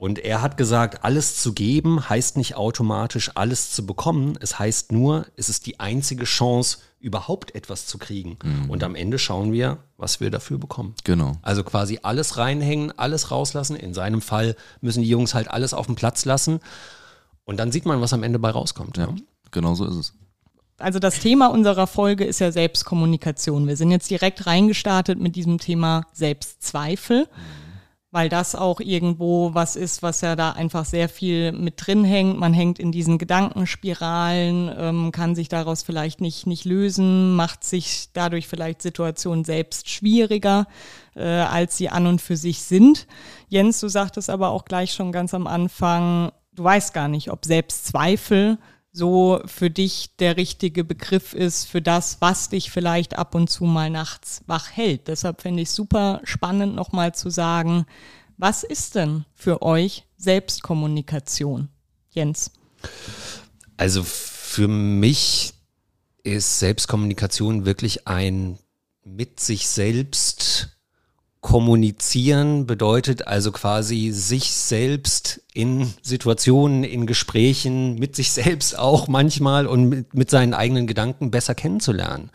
[0.00, 4.38] Und er hat gesagt, alles zu geben heißt nicht automatisch alles zu bekommen.
[4.40, 8.38] Es heißt nur, es ist die einzige Chance, überhaupt etwas zu kriegen.
[8.42, 8.70] Mhm.
[8.70, 10.94] Und am Ende schauen wir, was wir dafür bekommen.
[11.04, 11.32] Genau.
[11.42, 13.76] Also quasi alles reinhängen, alles rauslassen.
[13.76, 16.60] In seinem Fall müssen die Jungs halt alles auf den Platz lassen.
[17.44, 18.96] Und dann sieht man, was am Ende bei rauskommt.
[18.96, 19.14] Ja,
[19.50, 20.14] genau so ist es.
[20.78, 23.68] Also das Thema unserer Folge ist ja Selbstkommunikation.
[23.68, 27.24] Wir sind jetzt direkt reingestartet mit diesem Thema Selbstzweifel.
[27.24, 27.69] Mhm
[28.12, 32.38] weil das auch irgendwo was ist, was ja da einfach sehr viel mit drin hängt.
[32.38, 38.08] Man hängt in diesen Gedankenspiralen, ähm, kann sich daraus vielleicht nicht, nicht lösen, macht sich
[38.12, 40.66] dadurch vielleicht Situationen selbst schwieriger,
[41.14, 43.06] äh, als sie an und für sich sind.
[43.48, 47.44] Jens, du sagtest aber auch gleich schon ganz am Anfang, du weißt gar nicht, ob
[47.44, 48.58] Selbstzweifel
[48.92, 53.64] so für dich der richtige Begriff ist für das, was dich vielleicht ab und zu
[53.64, 55.08] mal nachts wach hält.
[55.08, 57.86] Deshalb finde ich super spannend nochmal zu sagen,
[58.36, 61.68] was ist denn für euch Selbstkommunikation?
[62.10, 62.50] Jens.
[63.76, 65.54] Also für mich
[66.22, 68.58] ist Selbstkommunikation wirklich ein
[69.04, 70.79] mit sich selbst
[71.40, 79.66] Kommunizieren bedeutet also quasi sich selbst in Situationen, in Gesprächen, mit sich selbst auch manchmal
[79.66, 82.30] und mit, mit, seinen eigenen Gedanken besser kennenzulernen.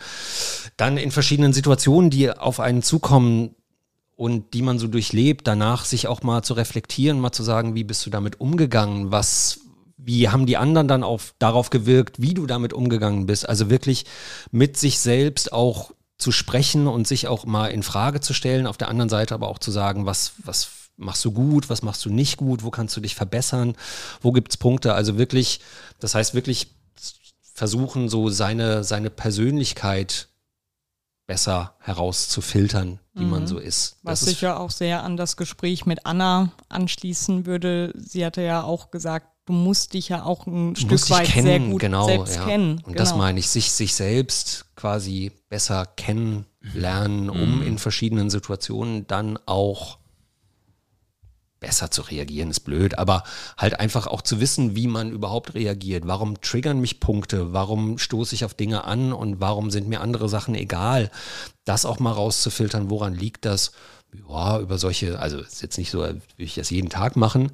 [0.76, 3.54] Dann in verschiedenen Situationen, die auf einen zukommen
[4.16, 7.84] und die man so durchlebt, danach sich auch mal zu reflektieren, mal zu sagen, wie
[7.84, 9.60] bist du damit umgegangen, was,
[9.98, 13.48] wie haben die anderen dann auf, darauf gewirkt, wie du damit umgegangen bist.
[13.48, 14.06] Also wirklich
[14.52, 18.78] mit sich selbst auch zu sprechen und sich auch mal in Frage zu stellen, auf
[18.78, 22.10] der anderen Seite aber auch zu sagen, was, was machst du gut, was machst du
[22.10, 23.76] nicht gut, wo kannst du dich verbessern,
[24.22, 24.94] wo gibt es Punkte.
[24.94, 25.60] Also wirklich,
[26.00, 26.72] das heißt wirklich
[27.42, 30.28] versuchen, so seine, seine Persönlichkeit
[31.28, 33.30] besser herauszufiltern, wie mhm.
[33.30, 33.98] man so ist.
[34.04, 37.94] Was das sich ja auch sehr an das Gespräch mit Anna anschließen würde.
[37.98, 41.16] Sie hatte ja auch gesagt, du musst dich ja auch ein Du Stück musst dich
[41.16, 42.46] weit kennen, sehr gut genau, selbst ja.
[42.46, 42.82] kennen.
[42.86, 43.24] Und das genau.
[43.24, 50.00] meine ich, sich, sich selbst quasi besser kennenlernen, um in verschiedenen Situationen dann auch
[51.60, 53.24] besser zu reagieren, ist blöd, aber
[53.58, 56.06] halt einfach auch zu wissen, wie man überhaupt reagiert.
[56.06, 57.54] Warum triggern mich Punkte?
[57.54, 61.10] Warum stoße ich auf Dinge an und warum sind mir andere Sachen egal?
[61.64, 63.72] Das auch mal rauszufiltern, woran liegt das?
[64.30, 67.52] Ja, über solche, also ist jetzt nicht so, als würde ich das jeden Tag machen,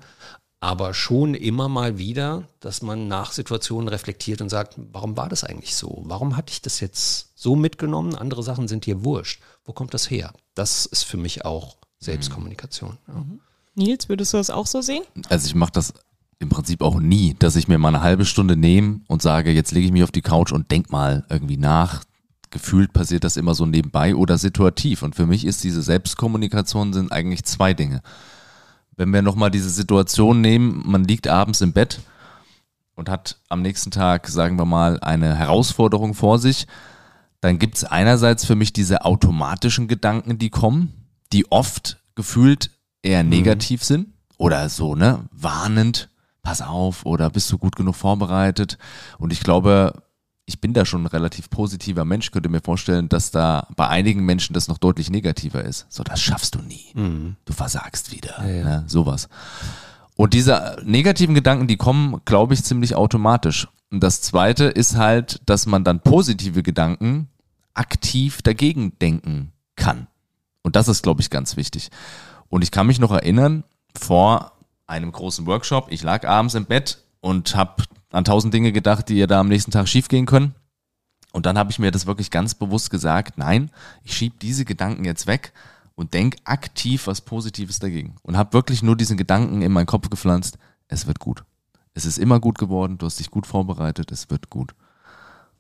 [0.62, 5.44] aber schon immer mal wieder, dass man nach Situationen reflektiert und sagt, warum war das
[5.44, 6.04] eigentlich so?
[6.06, 8.16] Warum hatte ich das jetzt so mitgenommen?
[8.16, 9.42] Andere Sachen sind dir wurscht.
[9.66, 10.32] Wo kommt das her?
[10.54, 13.00] Das ist für mich auch Selbstkommunikation.
[13.08, 13.26] Ja.
[13.74, 15.04] Nils, würdest du das auch so sehen?
[15.30, 15.94] Also ich mache das
[16.38, 19.72] im Prinzip auch nie, dass ich mir mal eine halbe Stunde nehme und sage, jetzt
[19.72, 22.04] lege ich mich auf die Couch und denk mal irgendwie nach.
[22.52, 25.02] Gefühlt passiert das immer so nebenbei oder situativ.
[25.02, 28.04] Und für mich ist diese Selbstkommunikation sind eigentlich zwei Dinge.
[29.02, 32.02] Wenn wir nochmal diese Situation nehmen, man liegt abends im Bett
[32.94, 36.68] und hat am nächsten Tag, sagen wir mal, eine Herausforderung vor sich,
[37.40, 42.70] dann gibt es einerseits für mich diese automatischen Gedanken, die kommen, die oft gefühlt
[43.02, 46.12] eher negativ sind oder so, ne, warnend,
[46.44, 48.78] pass auf oder bist du gut genug vorbereitet.
[49.18, 50.04] Und ich glaube,
[50.52, 54.26] ich bin da schon ein relativ positiver Mensch, könnte mir vorstellen, dass da bei einigen
[54.26, 55.86] Menschen das noch deutlich negativer ist.
[55.90, 56.94] So, das schaffst du nie.
[57.46, 58.46] Du versagst wieder.
[58.46, 58.64] ja.
[58.64, 59.30] Ne, sowas.
[60.18, 63.68] Und diese negativen Gedanken, die kommen, glaube ich, ziemlich automatisch.
[63.92, 67.30] Und das zweite ist halt, dass man dann positive Gedanken
[67.74, 70.08] aktiv dagegen denken kann.
[70.64, 71.90] Und das ist, glaube ich, ganz wichtig.
[72.50, 73.64] Und ich kann mich noch erinnern,
[73.98, 74.52] vor
[74.86, 79.16] einem großen Workshop, ich lag abends im Bett und habe an tausend Dinge gedacht, die
[79.16, 80.54] ja da am nächsten Tag schiefgehen können.
[81.32, 83.72] Und dann habe ich mir das wirklich ganz bewusst gesagt, nein,
[84.04, 85.54] ich schiebe diese Gedanken jetzt weg
[85.96, 88.16] und denk aktiv was Positives dagegen.
[88.22, 91.44] Und habe wirklich nur diesen Gedanken in meinen Kopf gepflanzt, es wird gut.
[91.94, 94.74] Es ist immer gut geworden, du hast dich gut vorbereitet, es wird gut.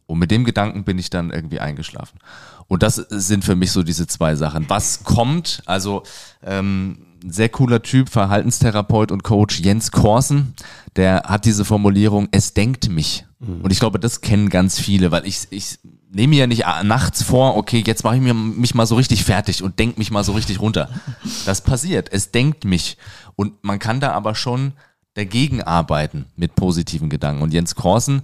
[0.08, 2.20] Und mit dem Gedanken bin ich dann irgendwie eingeschlafen.
[2.68, 4.70] Und das sind für mich so diese zwei Sachen.
[4.70, 6.04] Was kommt, also
[6.44, 10.54] ähm, sehr cooler Typ, Verhaltenstherapeut und Coach Jens Korsen,
[10.96, 13.26] der hat diese Formulierung, es denkt mich.
[13.40, 15.80] Und ich glaube, das kennen ganz viele, weil ich, ich
[16.12, 19.24] nehme mir ja nicht nachts vor, okay, jetzt mache ich mir, mich mal so richtig
[19.24, 20.90] fertig und denk mich mal so richtig runter.
[21.46, 22.98] Das passiert, es denkt mich.
[23.36, 24.74] Und man kann da aber schon
[25.16, 27.42] dagegen arbeiten mit positiven Gedanken.
[27.42, 28.22] Und Jens Korsen,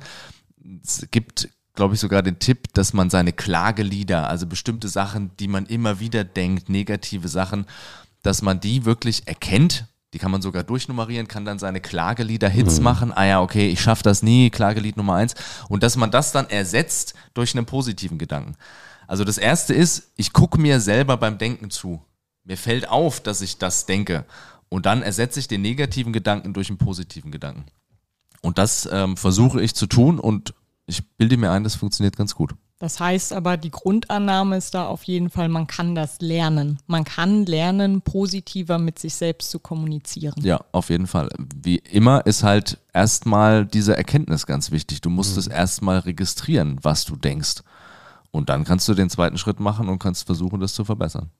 [1.10, 5.66] gibt, glaube ich, sogar den Tipp, dass man seine Klagelieder, also bestimmte Sachen, die man
[5.66, 7.66] immer wieder denkt, negative Sachen,
[8.28, 9.86] dass man die wirklich erkennt.
[10.13, 13.12] Die kann man sogar durchnummerieren, kann dann seine Klagelieder-Hits machen.
[13.13, 15.34] Ah ja, okay, ich schaffe das nie, Klagelied Nummer eins.
[15.70, 18.56] Und dass man das dann ersetzt durch einen positiven Gedanken.
[19.08, 22.02] Also das erste ist, ich gucke mir selber beim Denken zu.
[22.44, 24.26] Mir fällt auf, dass ich das denke.
[24.70, 27.66] Und dann ersetze ich den negativen Gedanken durch einen positiven Gedanken.
[28.42, 30.54] Und das ähm, versuche ich zu tun und
[30.86, 32.54] ich bilde mir ein, das funktioniert ganz gut.
[32.80, 36.78] Das heißt aber, die Grundannahme ist da auf jeden Fall, man kann das lernen.
[36.86, 40.36] Man kann lernen, positiver mit sich selbst zu kommunizieren.
[40.44, 41.30] Ja, auf jeden Fall.
[41.56, 45.02] Wie immer ist halt erstmal diese Erkenntnis ganz wichtig.
[45.02, 47.63] Du musst es erstmal registrieren, was du denkst.
[48.30, 51.32] Und dann kannst du den zweiten Schritt machen und kannst versuchen, das zu verbessern.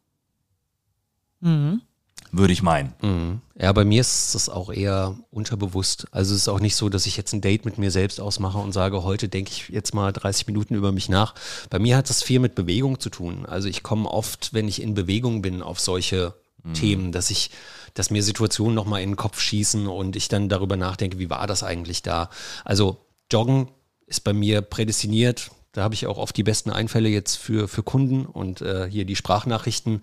[2.32, 2.94] Würde ich meinen.
[3.02, 3.42] Mhm.
[3.60, 6.08] Ja, bei mir ist das auch eher unterbewusst.
[6.12, 8.58] Also es ist auch nicht so, dass ich jetzt ein Date mit mir selbst ausmache
[8.58, 11.36] und sage, heute denke ich jetzt mal 30 Minuten über mich nach.
[11.70, 13.46] Bei mir hat das viel mit Bewegung zu tun.
[13.46, 16.34] Also ich komme oft, wenn ich in Bewegung bin, auf solche
[16.74, 17.52] Themen, dass ich,
[17.94, 21.48] dass mir Situationen nochmal in den Kopf schießen und ich dann darüber nachdenke, wie war
[21.48, 22.30] das eigentlich da?
[22.66, 22.98] Also
[23.32, 23.70] Joggen
[24.06, 25.52] ist bei mir prädestiniert.
[25.72, 29.06] Da habe ich auch oft die besten Einfälle jetzt für, für Kunden und äh, hier
[29.06, 30.02] die Sprachnachrichten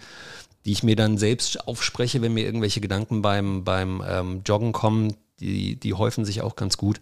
[0.65, 5.15] die ich mir dann selbst aufspreche, wenn mir irgendwelche Gedanken beim, beim ähm, Joggen kommen,
[5.41, 7.01] die, die häufen sich auch ganz gut.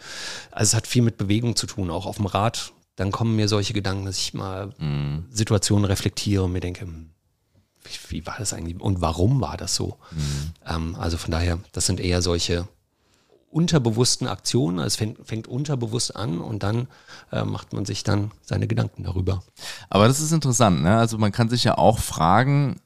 [0.51, 2.73] Also es hat viel mit Bewegung zu tun, auch auf dem Rad.
[2.97, 4.75] Dann kommen mir solche Gedanken, dass ich mal
[5.31, 7.11] Situationen reflektiere und mir denke, hm,
[7.85, 9.97] wie, wie war das eigentlich und warum war das so?
[10.67, 12.69] Ähm, also von daher, das sind eher solche
[13.51, 14.79] unterbewussten Aktionen.
[14.79, 16.89] Also es fängt, fängt unterbewusst an und dann
[17.31, 19.43] äh, macht man sich dann seine Gedanken darüber.
[19.91, 20.97] Aber das ist interessant, ne?
[20.97, 22.81] Also man kann sich ja auch fragen,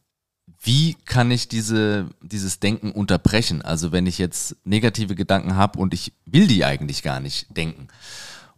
[0.66, 3.62] wie kann ich diese, dieses Denken unterbrechen?
[3.62, 7.86] Also wenn ich jetzt negative Gedanken habe und ich will die eigentlich gar nicht denken.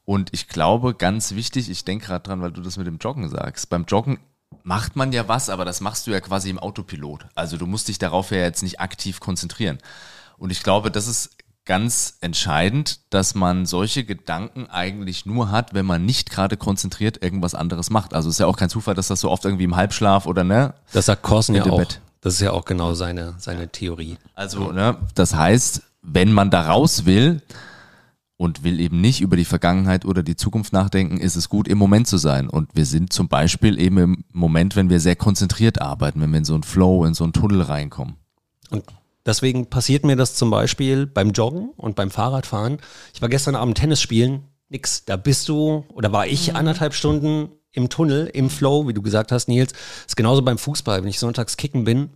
[0.07, 3.29] Und ich glaube, ganz wichtig, ich denke gerade dran, weil du das mit dem Joggen
[3.29, 3.69] sagst.
[3.69, 4.19] Beim Joggen
[4.63, 7.27] macht man ja was, aber das machst du ja quasi im Autopilot.
[7.35, 9.77] Also du musst dich darauf ja jetzt nicht aktiv konzentrieren.
[10.39, 11.37] Und ich glaube, das ist
[11.69, 17.55] ganz entscheidend, dass man solche Gedanken eigentlich nur hat, wenn man nicht gerade konzentriert irgendwas
[17.55, 18.15] anderes macht.
[18.15, 20.45] Also es ist ja auch kein Zufall, dass das so oft irgendwie im Halbschlaf oder
[20.45, 21.77] ne, Das sagt Korsen ja auch.
[21.77, 22.01] Bett.
[22.23, 24.17] Das ist ja auch genau seine, seine Theorie.
[24.35, 27.43] Also, ne, das heißt, wenn man da raus will,
[28.39, 31.77] und will eben nicht über die Vergangenheit oder die Zukunft nachdenken, ist es gut, im
[31.77, 32.49] Moment zu sein.
[32.49, 36.39] Und wir sind zum Beispiel eben im Moment, wenn wir sehr konzentriert arbeiten, wenn wir
[36.39, 38.15] in so einen Flow, in so einen Tunnel reinkommen.
[38.71, 38.85] Und
[39.29, 42.79] deswegen passiert mir das zum Beispiel beim Joggen und beim Fahrradfahren.
[43.15, 45.05] Ich war gestern Abend Tennis spielen, nix.
[45.05, 49.31] Da bist du, oder war ich anderthalb Stunden im Tunnel, im Flow, wie du gesagt
[49.31, 49.73] hast, Nils.
[50.07, 51.03] ist genauso beim Fußball.
[51.03, 52.11] Wenn ich sonntags kicken bin,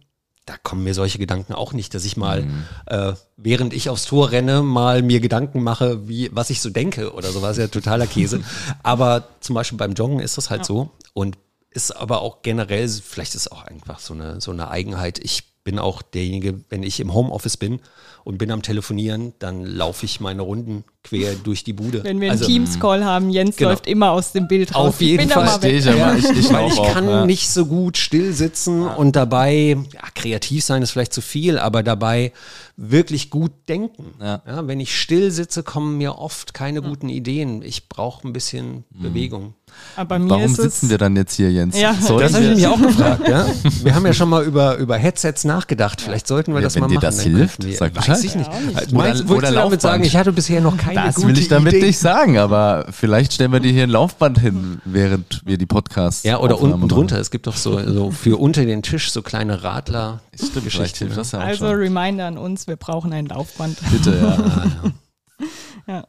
[0.47, 2.65] da kommen mir solche Gedanken auch nicht, dass ich mal, mhm.
[2.87, 7.13] äh, während ich aufs Tor renne, mal mir Gedanken mache, wie, was ich so denke
[7.13, 8.43] oder sowas, ja totaler Käse.
[8.83, 10.65] aber zum Beispiel beim Joggen ist das halt ja.
[10.65, 11.39] so und
[11.71, 15.19] ist aber auch generell, vielleicht ist es auch einfach so eine, so eine Eigenheit.
[15.21, 17.81] Ich bin auch derjenige, wenn ich im Homeoffice bin
[18.25, 22.05] und bin am Telefonieren, dann laufe ich meine Runden quer durch die Bude.
[22.05, 23.71] Wenn wir einen also, Teams-Call haben, Jens genau.
[23.71, 24.89] läuft immer aus dem Bild raus.
[24.89, 25.47] Auf jeden Fall.
[25.47, 27.27] Verstehe ich, aber ich, ich, Weil ich kann ja.
[27.27, 28.95] nicht so gut still sitzen ja.
[28.95, 32.33] und dabei, ja, kreativ sein ist vielleicht zu viel, aber dabei
[32.77, 34.15] wirklich gut denken.
[34.21, 34.43] Ja.
[34.47, 37.63] wenn ich still sitze, kommen mir oft keine guten Ideen.
[37.63, 39.03] Ich brauche ein bisschen mhm.
[39.03, 39.55] Bewegung.
[39.97, 41.79] Warum sitzen wir dann jetzt hier, Jens?
[41.79, 41.95] Ja.
[41.95, 43.27] das habe ich mich auch gefragt.
[43.29, 43.47] Ja?
[43.83, 46.01] Wir haben ja schon mal über, über Headsets nachgedacht.
[46.01, 46.93] Vielleicht sollten wir ja, das mal machen.
[46.93, 48.12] Wenn dir das hilft, sag Bescheid.
[48.21, 48.51] Ich nicht.
[48.51, 51.49] Ja, Meinst, oder, oder du damit sagen, ich hatte bisher noch keine Das will ich
[51.49, 51.87] damit Idee.
[51.87, 56.23] nicht sagen, aber vielleicht stellen wir dir hier ein Laufband hin, während wir die Podcasts
[56.25, 57.19] Ja, oder unten drunter.
[57.19, 60.21] Es gibt doch so, so für unter den Tisch so kleine Radler.
[60.35, 61.77] Stimmt, hilft das ja auch Also schon.
[61.77, 63.79] Reminder an uns, wir brauchen ein Laufband.
[63.91, 65.45] Bitte, ja.
[65.95, 66.07] ja.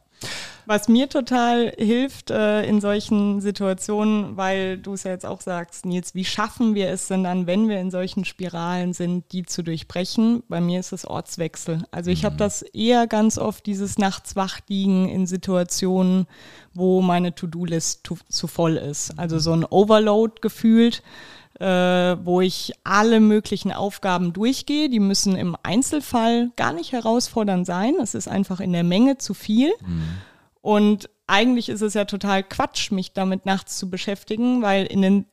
[0.66, 5.84] Was mir total hilft äh, in solchen Situationen, weil du es ja jetzt auch sagst,
[5.84, 9.62] Nils, wie schaffen wir es denn dann, wenn wir in solchen Spiralen sind, die zu
[9.62, 10.42] durchbrechen?
[10.48, 11.84] Bei mir ist es Ortswechsel.
[11.90, 12.38] Also ich habe mhm.
[12.38, 16.26] das eher ganz oft, dieses Nachts wachliegen in Situationen,
[16.72, 19.18] wo meine To-Do-List zu voll ist.
[19.18, 21.02] Also so ein Overload gefühlt.
[21.60, 24.88] Äh, wo ich alle möglichen Aufgaben durchgehe.
[24.88, 27.94] Die müssen im Einzelfall gar nicht herausfordernd sein.
[28.02, 29.72] Es ist einfach in der Menge zu viel.
[29.86, 30.02] Mhm.
[30.64, 35.26] Und eigentlich ist es ja total Quatsch, mich damit nachts zu beschäftigen, weil in den,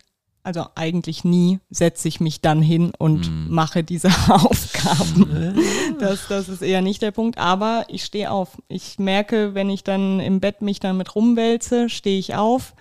[0.43, 3.49] also eigentlich nie setze ich mich dann hin und mm.
[3.49, 5.55] mache diese Aufgaben.
[5.99, 8.61] das, das ist eher nicht der Punkt, aber ich stehe auf.
[8.67, 12.73] Ich merke, wenn ich dann im Bett mich damit rumwälze, stehe ich auf,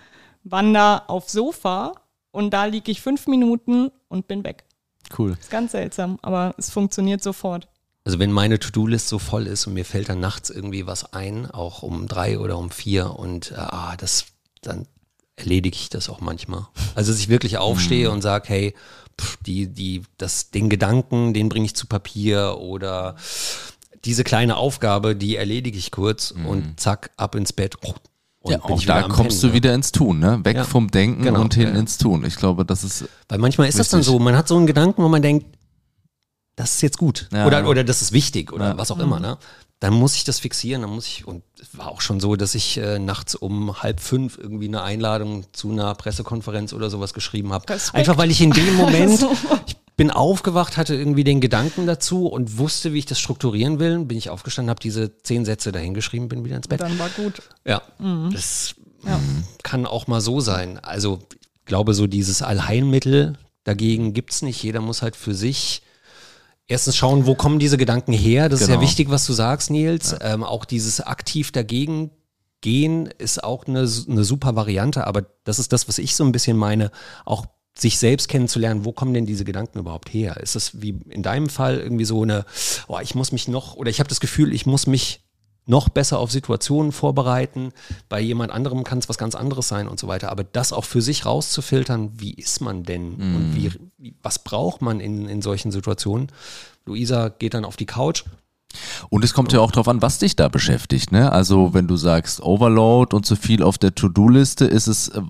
[0.43, 1.93] wandere aufs Sofa
[2.31, 4.65] und da liege ich fünf Minuten und bin weg.
[5.17, 5.37] Cool.
[5.39, 7.69] Ist ganz seltsam, aber es funktioniert sofort.
[8.03, 11.49] Also wenn meine To-Do-List so voll ist und mir fällt dann nachts irgendwie was ein,
[11.49, 14.25] auch um drei oder um vier und äh, ah, das,
[14.61, 14.87] dann
[15.35, 16.67] erledige ich das auch manchmal.
[16.95, 18.15] Also dass ich wirklich aufstehe mhm.
[18.15, 18.75] und sage, hey,
[19.19, 23.15] pff, die, die, das, den Gedanken, den bringe ich zu Papier oder
[24.03, 26.45] diese kleine Aufgabe, die erledige ich kurz mhm.
[26.47, 27.75] und zack, ab ins Bett.
[27.83, 27.99] Und
[28.47, 30.39] ja, auch da kommst Pennen, du wieder ins Tun, ne?
[30.43, 31.79] Weg ja, vom Denken genau, und hin ja.
[31.79, 32.25] ins Tun.
[32.25, 33.07] Ich glaube, das ist.
[33.29, 33.79] Weil manchmal ist wichtig.
[33.81, 35.45] das dann so, man hat so einen Gedanken, wo man denkt,
[36.55, 37.27] das ist jetzt gut.
[37.31, 37.45] Ja.
[37.47, 38.77] Oder, oder das ist wichtig oder ja.
[38.77, 39.19] was auch immer.
[39.19, 39.37] Ne?
[39.79, 42.53] Dann muss ich das fixieren, dann muss ich, und es war auch schon so, dass
[42.53, 47.51] ich äh, nachts um halb fünf irgendwie eine Einladung zu einer Pressekonferenz oder sowas geschrieben
[47.51, 47.65] habe.
[47.93, 49.25] Einfach weil ich in dem Moment,
[49.65, 53.97] ich bin aufgewacht, hatte irgendwie den Gedanken dazu und wusste, wie ich das strukturieren will.
[54.05, 56.81] Bin ich aufgestanden, habe diese zehn Sätze dahingeschrieben, bin wieder ins Bett.
[56.81, 57.41] Dann war gut.
[57.65, 58.29] Ja, mhm.
[58.31, 59.19] das ja.
[59.63, 60.77] kann auch mal so sein.
[60.79, 64.61] Also ich glaube, so dieses Allheilmittel dagegen gibt es nicht.
[64.61, 65.81] Jeder muss halt für sich
[66.71, 68.49] erstens schauen, wo kommen diese Gedanken her.
[68.49, 68.63] Das genau.
[68.63, 68.87] ist ja genau.
[68.87, 70.11] wichtig, was du sagst, Nils.
[70.11, 70.33] Ja.
[70.33, 72.11] Ähm, auch dieses aktiv dagegen
[72.61, 76.31] gehen ist auch eine, eine super Variante, aber das ist das, was ich so ein
[76.31, 76.91] bisschen meine,
[77.25, 80.37] auch sich selbst kennenzulernen, wo kommen denn diese Gedanken überhaupt her?
[80.37, 82.45] Ist das wie in deinem Fall irgendwie so eine,
[82.87, 85.23] oh, ich muss mich noch, oder ich habe das Gefühl, ich muss mich
[85.65, 87.71] noch besser auf Situationen vorbereiten.
[88.09, 90.31] Bei jemand anderem kann es was ganz anderes sein und so weiter.
[90.31, 93.35] Aber das auch für sich rauszufiltern, wie ist man denn mm.
[93.35, 96.31] und wie, wie, was braucht man in, in solchen Situationen?
[96.85, 98.25] Luisa geht dann auf die Couch.
[99.09, 101.11] Und es kommt ja auch darauf an, was dich da beschäftigt.
[101.11, 101.31] Ne?
[101.31, 105.21] Also wenn du sagst Overload und zu viel auf der To-Do-Liste, ist es, äh,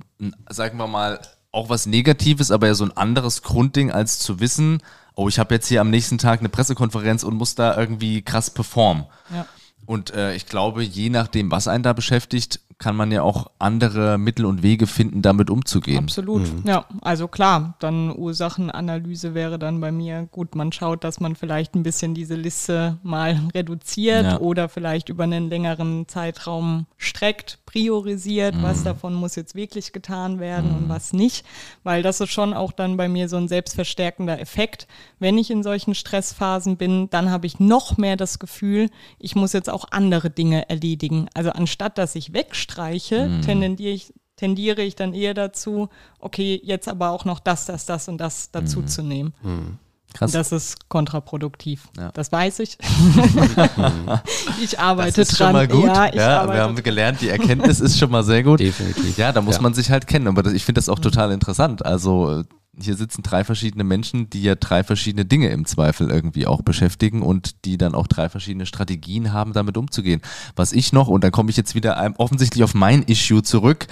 [0.49, 1.19] sagen wir mal,
[1.51, 4.81] auch was Negatives, aber ja so ein anderes Grundding, als zu wissen,
[5.15, 8.49] oh, ich habe jetzt hier am nächsten Tag eine Pressekonferenz und muss da irgendwie krass
[8.49, 9.05] performen.
[9.33, 9.45] Ja.
[9.85, 14.17] Und äh, ich glaube, je nachdem, was einen da beschäftigt, kann man ja auch andere
[14.17, 15.99] Mittel und Wege finden, damit umzugehen.
[15.99, 16.63] Absolut, mhm.
[16.67, 16.85] ja.
[17.01, 20.55] Also klar, dann Ursachenanalyse wäre dann bei mir gut.
[20.55, 24.39] Man schaut, dass man vielleicht ein bisschen diese Liste mal reduziert ja.
[24.39, 28.63] oder vielleicht über einen längeren Zeitraum streckt, priorisiert, mhm.
[28.63, 30.77] was davon muss jetzt wirklich getan werden mhm.
[30.77, 31.45] und was nicht.
[31.83, 34.87] Weil das ist schon auch dann bei mir so ein selbstverstärkender Effekt.
[35.19, 38.89] Wenn ich in solchen Stressphasen bin, dann habe ich noch mehr das Gefühl,
[39.19, 41.27] ich muss jetzt auch andere Dinge erledigen.
[41.35, 43.41] Also anstatt dass ich wegstrecke, streiche, mhm.
[43.41, 48.07] tendiere ich, tendiere ich dann eher dazu, okay, jetzt aber auch noch das, das, das
[48.07, 48.88] und das dazu mhm.
[48.88, 49.34] zu nehmen.
[49.43, 49.77] Mhm.
[50.13, 50.31] Krass.
[50.31, 51.88] Das ist kontraproduktiv.
[51.97, 52.12] Ja.
[52.12, 52.77] Das weiß ich.
[54.62, 55.47] ich arbeite das ist dran.
[55.47, 55.86] Schon mal gut.
[55.86, 58.60] Ja, ja wir haben gelernt, die Erkenntnis ist schon mal sehr gut.
[58.60, 59.17] Definitiv.
[59.17, 59.62] Ja, da muss ja.
[59.62, 60.27] man sich halt kennen.
[60.27, 61.03] Aber das, ich finde das auch mhm.
[61.03, 61.86] total interessant.
[61.86, 62.43] Also
[62.79, 67.21] hier sitzen drei verschiedene Menschen, die ja drei verschiedene Dinge im Zweifel irgendwie auch beschäftigen
[67.21, 70.21] und die dann auch drei verschiedene Strategien haben, damit umzugehen.
[70.55, 73.88] Was ich noch, und dann komme ich jetzt wieder offensichtlich auf mein Issue zurück,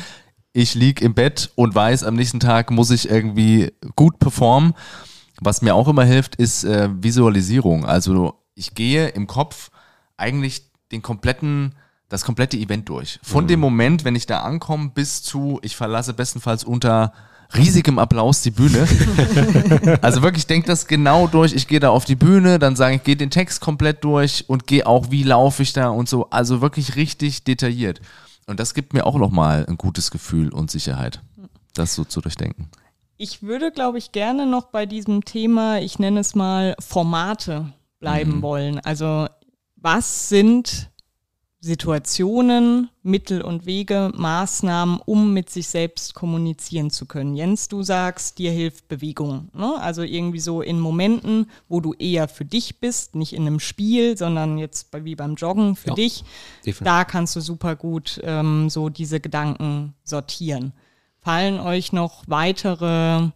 [0.53, 4.73] ich liege im Bett und weiß, am nächsten Tag muss ich irgendwie gut performen.
[5.39, 7.85] Was mir auch immer hilft, ist äh, Visualisierung.
[7.85, 9.69] Also ich gehe im Kopf
[10.17, 11.75] eigentlich den kompletten,
[12.09, 13.19] das komplette Event durch.
[13.21, 13.49] Von mhm.
[13.49, 17.13] dem Moment, wenn ich da ankomme, bis zu, ich verlasse bestenfalls unter
[17.55, 18.87] riesigem Applaus die Bühne.
[20.01, 21.53] also wirklich, denk das genau durch.
[21.53, 24.67] Ich gehe da auf die Bühne, dann sage ich, gehe den Text komplett durch und
[24.67, 26.29] gehe auch, wie laufe ich da und so.
[26.29, 28.01] Also wirklich richtig detailliert.
[28.47, 31.21] Und das gibt mir auch nochmal ein gutes Gefühl und Sicherheit,
[31.73, 32.69] das so zu durchdenken.
[33.17, 38.37] Ich würde, glaube ich, gerne noch bei diesem Thema, ich nenne es mal Formate bleiben
[38.37, 38.41] mhm.
[38.41, 38.79] wollen.
[38.79, 39.27] Also
[39.75, 40.89] was sind
[41.61, 47.35] Situationen, Mittel und Wege, Maßnahmen, um mit sich selbst kommunizieren zu können.
[47.35, 49.49] Jens, du sagst, dir hilft Bewegung.
[49.53, 49.75] Ne?
[49.81, 54.17] Also irgendwie so in Momenten, wo du eher für dich bist, nicht in einem Spiel,
[54.17, 56.23] sondern jetzt wie beim Joggen für ja, dich.
[56.65, 56.85] Definitiv.
[56.85, 60.71] Da kannst du super gut ähm, so diese Gedanken sortieren.
[61.19, 63.31] Fallen euch noch weitere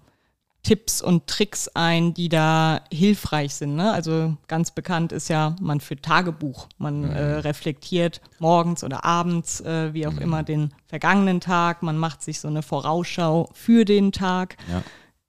[0.64, 3.76] Tipps und Tricks ein, die da hilfreich sind.
[3.76, 3.92] Ne?
[3.92, 7.12] Also ganz bekannt ist ja, man führt Tagebuch, man mhm.
[7.12, 10.22] äh, reflektiert morgens oder abends, äh, wie auch mhm.
[10.22, 14.56] immer, den vergangenen Tag, man macht sich so eine Vorausschau für den Tag.
[14.72, 14.84] Ja.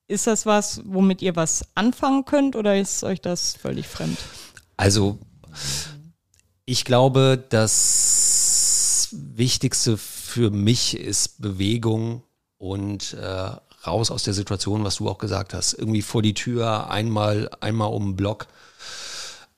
[0.07, 4.19] Ist das was, womit ihr was anfangen könnt oder ist euch das völlig fremd?
[4.77, 5.19] Also
[6.65, 12.23] ich glaube, das Wichtigste für mich ist Bewegung
[12.59, 13.51] und äh,
[13.87, 15.75] raus aus der Situation, was du auch gesagt hast.
[15.75, 18.47] Irgendwie vor die Tür, einmal, einmal um den Block.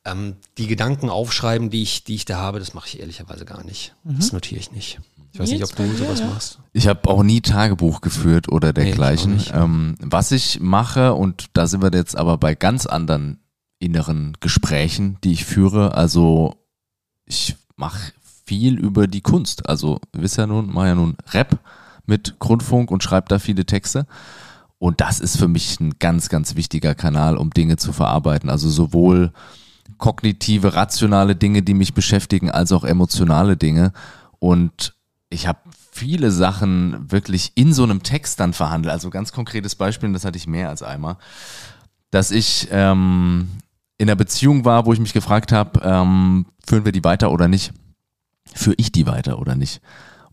[0.05, 3.65] Ähm, die Gedanken aufschreiben, die ich, die ich da habe, das mache ich ehrlicherweise gar
[3.65, 3.95] nicht.
[4.05, 4.17] Mhm.
[4.17, 5.01] Das notiere ich nicht.
[5.33, 6.27] Ich weiß Jetzt nicht, ob du sowas ja.
[6.27, 6.59] machst.
[6.73, 9.37] Ich habe auch nie Tagebuch geführt oder dergleichen.
[9.37, 13.41] Nee, ähm, was ich mache, und da sind wir jetzt aber bei ganz anderen
[13.79, 16.55] inneren Gesprächen, die ich führe, also
[17.27, 18.13] ich mache
[18.47, 19.69] viel über die Kunst.
[19.69, 21.59] Also, ihr wisst ja nun, mache ja nun Rap
[22.07, 24.07] mit Grundfunk und schreibe da viele Texte.
[24.79, 28.51] Und das ist für mich ein ganz, ganz wichtiger Kanal, um Dinge zu verarbeiten.
[28.51, 29.33] Also sowohl
[29.99, 33.93] kognitive, rationale Dinge, die mich beschäftigen, als auch emotionale Dinge.
[34.39, 34.95] Und
[35.31, 35.61] ich habe
[35.93, 38.93] viele Sachen wirklich in so einem Text dann verhandelt.
[38.93, 41.17] Also ganz konkretes Beispiel, und das hatte ich mehr als einmal,
[42.11, 43.49] dass ich ähm,
[43.99, 47.49] in einer Beziehung war, wo ich mich gefragt habe, ähm, führen wir die weiter oder
[47.49, 47.73] nicht?
[48.55, 49.81] Führe ich die weiter oder nicht?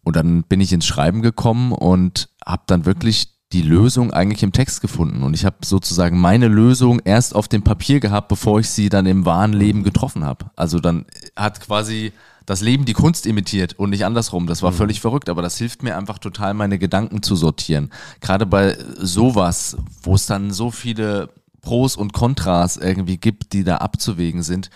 [0.04, 4.52] Und dann bin ich ins Schreiben gekommen und habe dann wirklich die Lösung eigentlich im
[4.52, 5.24] Text gefunden.
[5.24, 9.06] Und ich habe sozusagen meine Lösung erst auf dem Papier gehabt, bevor ich sie dann
[9.06, 10.46] im wahren Leben getroffen habe.
[10.56, 12.12] Also dann hat quasi
[12.46, 14.48] das Leben die Kunst imitiert und nicht andersrum.
[14.48, 14.76] Das war mhm.
[14.76, 17.92] völlig verrückt, aber das hilft mir einfach total, meine Gedanken zu sortieren.
[18.20, 21.30] Gerade bei sowas, wo es dann so viele
[21.62, 24.70] Pros und Kontras irgendwie gibt, die da abzuwägen sind,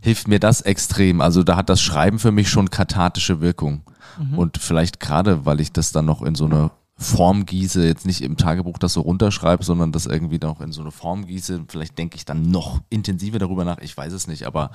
[0.00, 1.20] hilft mir das extrem.
[1.20, 3.82] Also da hat das Schreiben für mich schon kathartische Wirkung.
[4.18, 4.38] Mhm.
[4.38, 8.22] Und vielleicht gerade, weil ich das dann noch in so eine Form gieße, jetzt nicht
[8.22, 11.98] im Tagebuch das so runterschreibe, sondern das irgendwie noch in so eine Form gieße, vielleicht
[11.98, 14.70] denke ich dann noch intensiver darüber nach, ich weiß es nicht, aber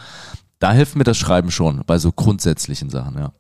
[0.60, 3.34] da hilft mir das Schreiben schon, bei so grundsätzlichen Sachen, ja.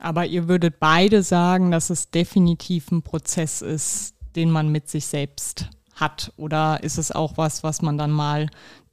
[0.00, 5.06] Aber ihr würdet beide sagen, dass es definitiv ein Prozess ist, den man mit sich
[5.06, 6.32] selbst hat?
[6.36, 8.48] Oder ist es auch was, was man dann mal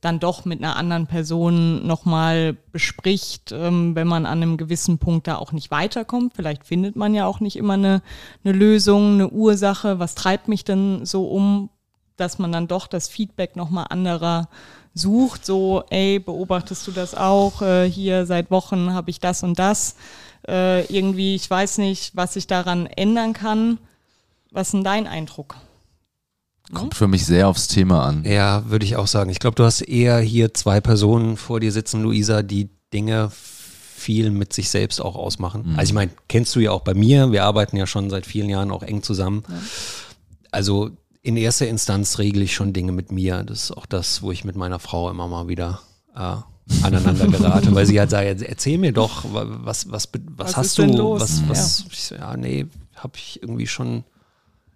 [0.06, 5.28] dann doch mit einer anderen Person nochmal bespricht, ähm, wenn man an einem gewissen Punkt
[5.28, 6.34] da auch nicht weiterkommt.
[6.36, 8.02] Vielleicht findet man ja auch nicht immer eine,
[8.44, 9.98] eine Lösung, eine Ursache.
[9.98, 11.70] Was treibt mich denn so um,
[12.18, 14.48] dass man dann doch das Feedback nochmal anderer
[14.94, 17.64] sucht, so, ey, beobachtest du das auch?
[17.64, 19.96] Äh, hier seit Wochen habe ich das und das.
[20.48, 23.80] Äh, irgendwie, ich weiß nicht, was ich daran ändern kann.
[24.52, 25.56] Was ist denn dein Eindruck?
[26.74, 28.24] Kommt für mich sehr aufs Thema an.
[28.26, 29.30] Ja, würde ich auch sagen.
[29.30, 34.32] Ich glaube, du hast eher hier zwei Personen vor dir sitzen, Luisa, die Dinge viel
[34.32, 35.64] mit sich selbst auch ausmachen.
[35.72, 35.80] Mhm.
[35.80, 38.50] Also ich meine, kennst du ja auch bei mir, wir arbeiten ja schon seit vielen
[38.50, 39.44] Jahren auch eng zusammen.
[39.48, 39.56] Ja.
[40.52, 40.92] Also
[41.22, 43.44] in erster Instanz regle ich schon Dinge mit mir.
[43.44, 45.82] Das ist auch das, wo ich mit meiner Frau immer mal wieder
[46.16, 46.36] äh,
[46.84, 50.86] aneinander gerate, weil sie halt sagt, erzähl mir doch, was, was, was, was hast du?
[50.86, 51.42] Los?
[51.48, 52.18] Was, was, ja.
[52.18, 54.04] Ja, nee, habe ich irgendwie schon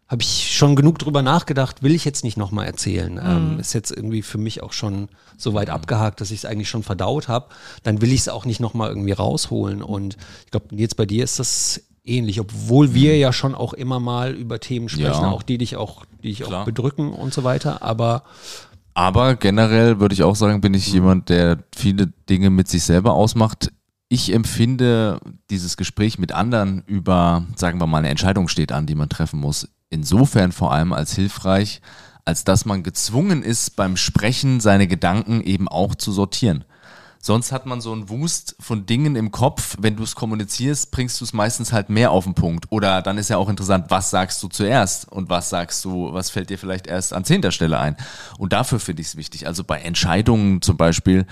[0.10, 3.14] habe ich schon genug drüber nachgedacht, will ich jetzt nicht nochmal erzählen.
[3.14, 3.54] Mhm.
[3.54, 5.08] Ähm, ist jetzt irgendwie für mich auch schon
[5.38, 7.50] so weit abgehakt, dass ich es eigentlich schon verdaut habe.
[7.84, 9.84] Dann will ich es auch nicht nochmal irgendwie rausholen.
[9.84, 14.00] Und ich glaube, jetzt bei dir ist das ähnlich, obwohl wir ja schon auch immer
[14.00, 15.30] mal über Themen sprechen, ja.
[15.30, 17.84] auch die dich auch, die dich auch bedrücken und so weiter.
[17.84, 18.24] Aber
[18.96, 23.14] Aber generell würde ich auch sagen, bin ich jemand, der viele Dinge mit sich selber
[23.14, 23.72] ausmacht.
[24.08, 25.20] Ich empfinde
[25.52, 29.40] dieses Gespräch mit anderen über, sagen wir mal, eine Entscheidung steht an, die man treffen
[29.40, 31.82] muss, insofern vor allem als hilfreich,
[32.26, 36.64] als dass man gezwungen ist, beim Sprechen seine Gedanken eben auch zu sortieren.
[37.22, 39.76] Sonst hat man so einen Wust von Dingen im Kopf.
[39.80, 42.68] Wenn du es kommunizierst, bringst du es meistens halt mehr auf den Punkt.
[42.70, 46.30] Oder dann ist ja auch interessant, was sagst du zuerst und was sagst du, was
[46.30, 47.98] fällt dir vielleicht erst an zehnter Stelle ein.
[48.38, 49.48] Und dafür finde ich es wichtig.
[49.48, 51.26] Also bei Entscheidungen zum Beispiel,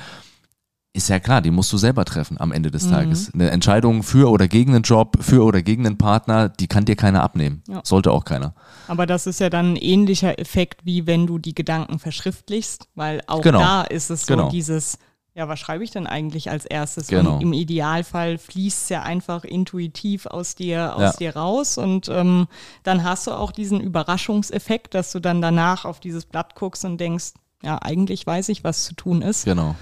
[0.94, 2.92] ist ja klar, die musst du selber treffen am Ende des mhm.
[2.92, 3.32] Tages.
[3.34, 6.96] Eine Entscheidung für oder gegen einen Job, für oder gegen einen Partner, die kann dir
[6.96, 7.62] keiner abnehmen.
[7.68, 7.82] Ja.
[7.84, 8.56] Sollte auch keiner.
[8.88, 13.22] Aber das ist ja dann ein ähnlicher Effekt, wie wenn du die Gedanken verschriftlichst, weil
[13.28, 13.60] auch genau.
[13.60, 14.50] da ist es so genau.
[14.50, 14.98] dieses,
[15.36, 17.08] ja, was schreibe ich denn eigentlich als erstes?
[17.10, 17.36] Genau.
[17.36, 21.14] Und im Idealfall fließt es ja einfach intuitiv aus dir, aus ja.
[21.14, 21.78] dir raus.
[21.78, 22.48] Und ähm,
[22.82, 27.00] dann hast du auch diesen Überraschungseffekt, dass du dann danach auf dieses Blatt guckst und
[27.00, 29.46] denkst, ja, eigentlich weiß ich, was zu tun ist.
[29.46, 29.76] Genau.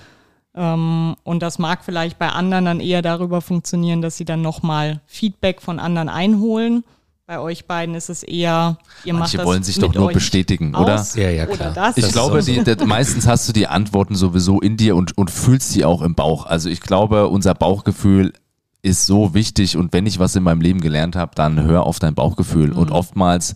[0.56, 5.02] Ähm, und das mag vielleicht bei anderen dann eher darüber funktionieren, dass sie dann nochmal
[5.06, 6.84] Feedback von anderen einholen.
[7.28, 10.76] Bei euch beiden ist es eher, ihr Manche macht das wollen sich doch nur bestätigen,
[10.76, 11.04] oder?
[11.16, 11.74] Ja, ja, klar.
[11.74, 15.18] Das, ich das glaube, die, die, meistens hast du die Antworten sowieso in dir und,
[15.18, 16.46] und fühlst sie auch im Bauch.
[16.46, 18.34] Also ich glaube, unser Bauchgefühl
[18.84, 21.98] ist so wichtig und wenn ich was in meinem Leben gelernt habe, dann hör auf
[21.98, 22.70] dein Bauchgefühl.
[22.70, 22.78] Mhm.
[22.78, 23.56] Und oftmals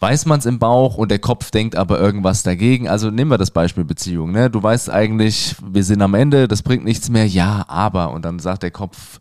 [0.00, 2.88] weiß man es im Bauch und der Kopf denkt aber irgendwas dagegen.
[2.88, 4.32] Also nehmen wir das Beispiel Beziehung.
[4.32, 4.50] Ne?
[4.50, 8.10] Du weißt eigentlich, wir sind am Ende, das bringt nichts mehr, ja, aber.
[8.12, 9.20] Und dann sagt der Kopf,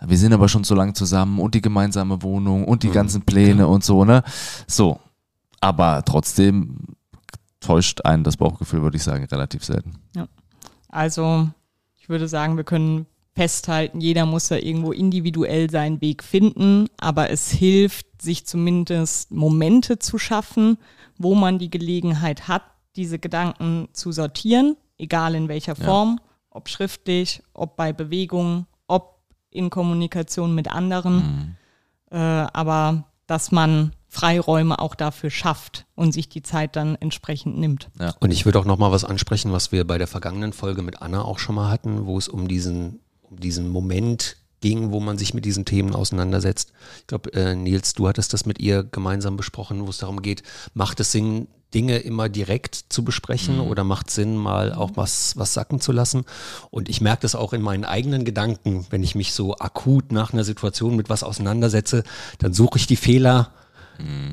[0.00, 3.22] wir sind aber schon so lange zusammen und die gemeinsame Wohnung und die mhm, ganzen
[3.22, 3.66] Pläne ja.
[3.66, 4.22] und so, ne?
[4.66, 5.00] So.
[5.60, 6.76] Aber trotzdem
[7.60, 9.94] täuscht einen das Bauchgefühl, würde ich sagen, relativ selten.
[10.14, 10.28] Ja.
[10.88, 11.48] Also,
[11.96, 17.30] ich würde sagen, wir können festhalten, jeder muss da irgendwo individuell seinen Weg finden, aber
[17.30, 20.78] es hilft, sich zumindest Momente zu schaffen,
[21.18, 22.62] wo man die Gelegenheit hat,
[22.96, 26.30] diese Gedanken zu sortieren, egal in welcher Form, ja.
[26.50, 29.20] ob schriftlich, ob bei Bewegungen, ob
[29.50, 31.56] in Kommunikation mit anderen, mhm.
[32.10, 37.90] äh, aber dass man Freiräume auch dafür schafft und sich die Zeit dann entsprechend nimmt.
[38.00, 38.14] Ja.
[38.18, 41.02] Und ich würde auch noch mal was ansprechen, was wir bei der vergangenen Folge mit
[41.02, 43.00] Anna auch schon mal hatten, wo es um diesen
[43.42, 46.72] diesen Moment ging, wo man sich mit diesen Themen auseinandersetzt.
[47.00, 50.42] Ich glaube, äh, Nils, du hattest das mit ihr gemeinsam besprochen, wo es darum geht,
[50.74, 53.62] macht es Sinn, Dinge immer direkt zu besprechen mhm.
[53.62, 56.24] oder macht Sinn, mal auch was, was sacken zu lassen.
[56.70, 60.32] Und ich merke das auch in meinen eigenen Gedanken, wenn ich mich so akut nach
[60.32, 62.04] einer Situation mit was auseinandersetze,
[62.38, 63.52] dann suche ich die Fehler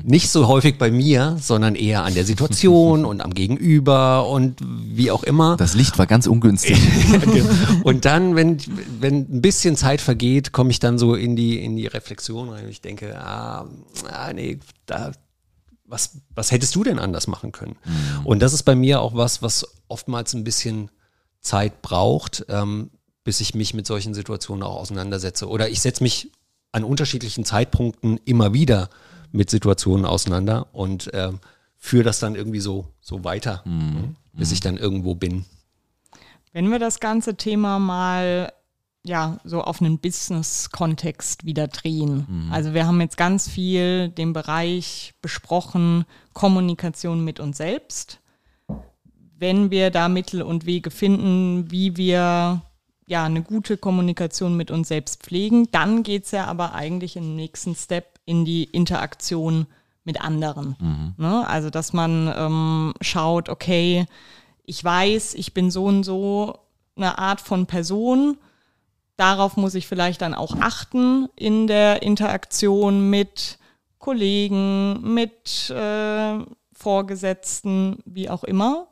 [0.02, 5.10] nicht so häufig bei mir, sondern eher an der Situation und am Gegenüber und wie
[5.10, 5.56] auch immer.
[5.56, 6.78] Das Licht war ganz ungünstig.
[7.24, 7.48] Genau.
[7.84, 8.58] und dann, wenn,
[9.00, 12.64] wenn ein bisschen Zeit vergeht, komme ich dann so in die, in die Reflexion rein
[12.64, 13.66] und ich denke, ah,
[14.10, 15.12] ah nee, da,
[15.86, 17.76] was, was hättest du denn anders machen können?
[17.84, 18.26] Mhm.
[18.26, 20.90] Und das ist bei mir auch was, was oftmals ein bisschen
[21.40, 22.90] Zeit braucht, ähm,
[23.22, 25.48] bis ich mich mit solchen Situationen auch auseinandersetze.
[25.48, 26.30] Oder ich setze mich
[26.72, 28.90] an unterschiedlichen Zeitpunkten immer wieder
[29.34, 31.32] mit Situationen auseinander und äh,
[31.76, 34.16] führe das dann irgendwie so, so weiter, mhm.
[34.32, 35.44] bis ich dann irgendwo bin.
[36.52, 38.52] Wenn wir das ganze Thema mal
[39.06, 42.26] ja, so auf einen Business-Kontext wieder drehen.
[42.26, 42.52] Mhm.
[42.52, 48.20] Also wir haben jetzt ganz viel den Bereich besprochen, Kommunikation mit uns selbst.
[49.36, 52.62] Wenn wir da Mittel und Wege finden, wie wir
[53.06, 57.36] ja eine gute Kommunikation mit uns selbst pflegen, dann geht es ja aber eigentlich im
[57.36, 59.66] nächsten Step in die Interaktion
[60.04, 60.76] mit anderen.
[60.78, 61.14] Mhm.
[61.16, 61.48] Ne?
[61.48, 64.06] Also, dass man ähm, schaut, okay,
[64.64, 66.58] ich weiß, ich bin so und so
[66.96, 68.38] eine Art von Person.
[69.16, 73.58] Darauf muss ich vielleicht dann auch achten in der Interaktion mit
[73.98, 76.38] Kollegen, mit äh,
[76.72, 78.88] Vorgesetzten, wie auch immer.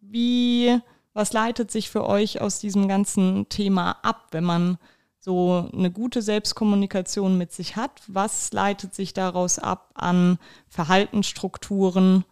[0.00, 0.78] Wie,
[1.14, 4.78] was leitet sich für euch aus diesem ganzen Thema ab, wenn man
[5.24, 8.02] so eine gute Selbstkommunikation mit sich hat.
[8.08, 12.24] Was leitet sich daraus ab an Verhaltensstrukturen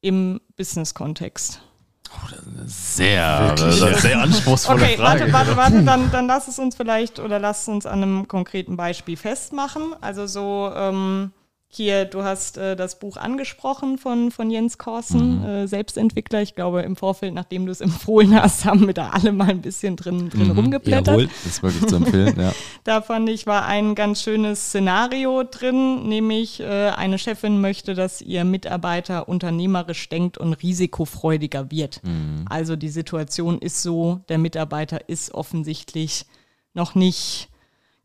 [0.00, 1.62] im Business-Kontext?
[2.10, 2.28] Oh,
[2.66, 5.24] sehr, sehr anspruchsvolle okay, Frage.
[5.24, 8.02] Okay, warte, warte, warte, dann, dann lass es uns vielleicht oder lass es uns an
[8.02, 9.94] einem konkreten Beispiel festmachen.
[10.00, 11.32] Also so, ähm,
[11.76, 15.44] hier, du hast äh, das Buch angesprochen von, von Jens Korsen, mhm.
[15.44, 16.42] äh, Selbstentwickler.
[16.42, 19.62] Ich glaube, im Vorfeld, nachdem du es empfohlen hast, haben wir da alle mal ein
[19.62, 20.58] bisschen drin, drin mhm.
[20.58, 21.06] rumgeblättert.
[21.06, 22.52] Jawohl, das ist wirklich zu empfehlen, ja.
[22.84, 28.20] da fand ich, war ein ganz schönes Szenario drin, nämlich äh, eine Chefin möchte, dass
[28.20, 32.02] ihr Mitarbeiter unternehmerisch denkt und risikofreudiger wird.
[32.04, 32.44] Mhm.
[32.48, 36.26] Also die Situation ist so, der Mitarbeiter ist offensichtlich
[36.74, 37.48] noch nicht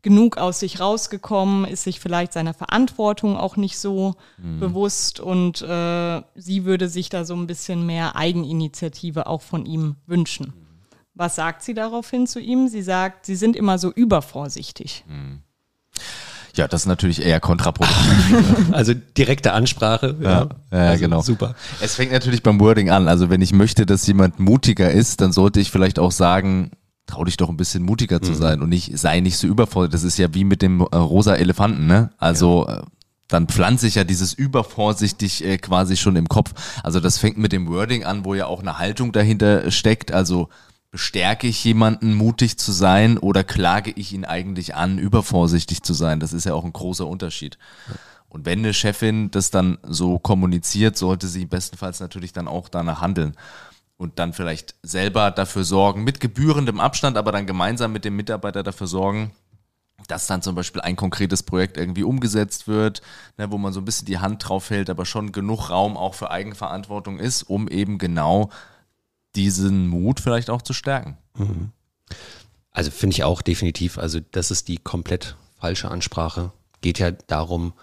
[0.02, 4.60] genug aus sich rausgekommen, ist sich vielleicht seiner Verantwortung auch nicht so mhm.
[4.60, 9.96] bewusst und äh, sie würde sich da so ein bisschen mehr Eigeninitiative auch von ihm
[10.06, 10.52] wünschen.
[11.14, 12.68] Was sagt sie daraufhin zu ihm?
[12.68, 15.04] Sie sagt, sie sind immer so übervorsichtig.
[15.06, 15.40] Mhm.
[16.54, 18.44] Ja, das ist natürlich eher kontraproduktiv.
[18.72, 20.16] also direkte Ansprache.
[20.20, 21.20] Ja, ja, ja also genau.
[21.20, 21.54] Super.
[21.80, 23.08] Es fängt natürlich beim Wording an.
[23.08, 26.72] Also wenn ich möchte, dass jemand mutiger ist, dann sollte ich vielleicht auch sagen,
[27.10, 28.36] trau dich doch ein bisschen mutiger zu mhm.
[28.36, 29.94] sein und nicht, sei nicht so überfordert.
[29.94, 32.10] Das ist ja wie mit dem äh, rosa Elefanten, ne?
[32.18, 32.78] Also, ja.
[32.78, 32.82] äh,
[33.28, 36.52] dann pflanze ich ja dieses übervorsichtig äh, quasi schon im Kopf.
[36.82, 40.10] Also das fängt mit dem Wording an, wo ja auch eine Haltung dahinter steckt.
[40.12, 40.48] Also
[40.90, 46.18] bestärke ich jemanden, mutig zu sein oder klage ich ihn eigentlich an, übervorsichtig zu sein?
[46.18, 47.56] Das ist ja auch ein großer Unterschied.
[48.28, 53.00] Und wenn eine Chefin das dann so kommuniziert, sollte sie bestenfalls natürlich dann auch danach
[53.00, 53.36] handeln
[54.00, 58.62] und dann vielleicht selber dafür sorgen, mit gebührendem Abstand, aber dann gemeinsam mit dem Mitarbeiter
[58.62, 59.32] dafür sorgen,
[60.08, 63.02] dass dann zum Beispiel ein konkretes Projekt irgendwie umgesetzt wird,
[63.36, 66.14] ne, wo man so ein bisschen die Hand drauf hält, aber schon genug Raum auch
[66.14, 68.48] für Eigenverantwortung ist, um eben genau
[69.36, 71.18] diesen Mut vielleicht auch zu stärken.
[71.36, 71.72] Mhm.
[72.70, 76.52] Also finde ich auch definitiv, also das ist die komplett falsche Ansprache.
[76.80, 77.74] Geht ja darum,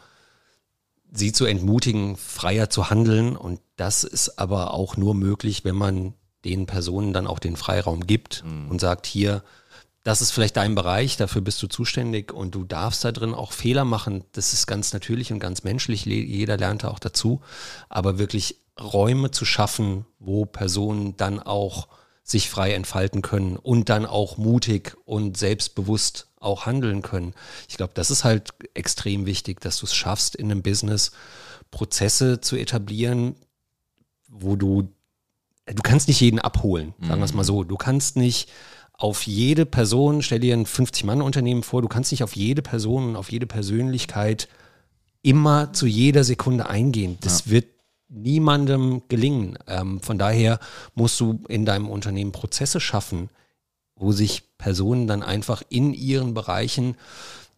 [1.12, 3.36] sie zu entmutigen, freier zu handeln.
[3.36, 6.14] Und das ist aber auch nur möglich, wenn man
[6.46, 8.70] den Personen dann auch den Freiraum gibt mhm.
[8.70, 9.44] und sagt, hier,
[10.04, 13.52] das ist vielleicht dein Bereich, dafür bist du zuständig und du darfst da drin auch
[13.52, 14.24] Fehler machen.
[14.32, 16.06] Das ist ganz natürlich und ganz menschlich.
[16.06, 17.42] Jeder lernt da auch dazu.
[17.90, 21.90] Aber wirklich Räume zu schaffen, wo Personen dann auch
[22.24, 27.34] sich frei entfalten können und dann auch mutig und selbstbewusst auch handeln können.
[27.68, 31.12] Ich glaube, das ist halt extrem wichtig, dass du es schaffst, in einem Business
[31.72, 33.36] Prozesse zu etablieren,
[34.28, 34.94] wo du,
[35.66, 37.64] du kannst nicht jeden abholen, sagen wir es mal so.
[37.64, 38.50] Du kannst nicht
[38.94, 43.16] auf jede Person, stell dir ein 50-Mann-Unternehmen vor, du kannst nicht auf jede Person und
[43.16, 44.48] auf jede Persönlichkeit
[45.22, 47.18] immer zu jeder Sekunde eingehen.
[47.22, 47.52] Das ja.
[47.52, 47.68] wird
[48.10, 49.60] niemandem gelingen.
[49.68, 50.60] Ähm, von daher
[50.96, 53.30] musst du in deinem Unternehmen Prozesse schaffen,
[53.98, 56.96] wo sich Personen dann einfach in ihren Bereichen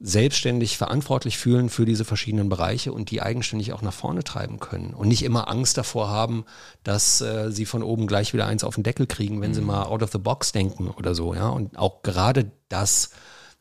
[0.01, 4.93] selbstständig verantwortlich fühlen für diese verschiedenen Bereiche und die eigenständig auch nach vorne treiben können
[4.93, 6.45] und nicht immer Angst davor haben,
[6.83, 9.55] dass äh, sie von oben gleich wieder eins auf den Deckel kriegen, wenn mhm.
[9.55, 11.49] sie mal out of the box denken oder so, ja.
[11.49, 13.09] Und auch gerade das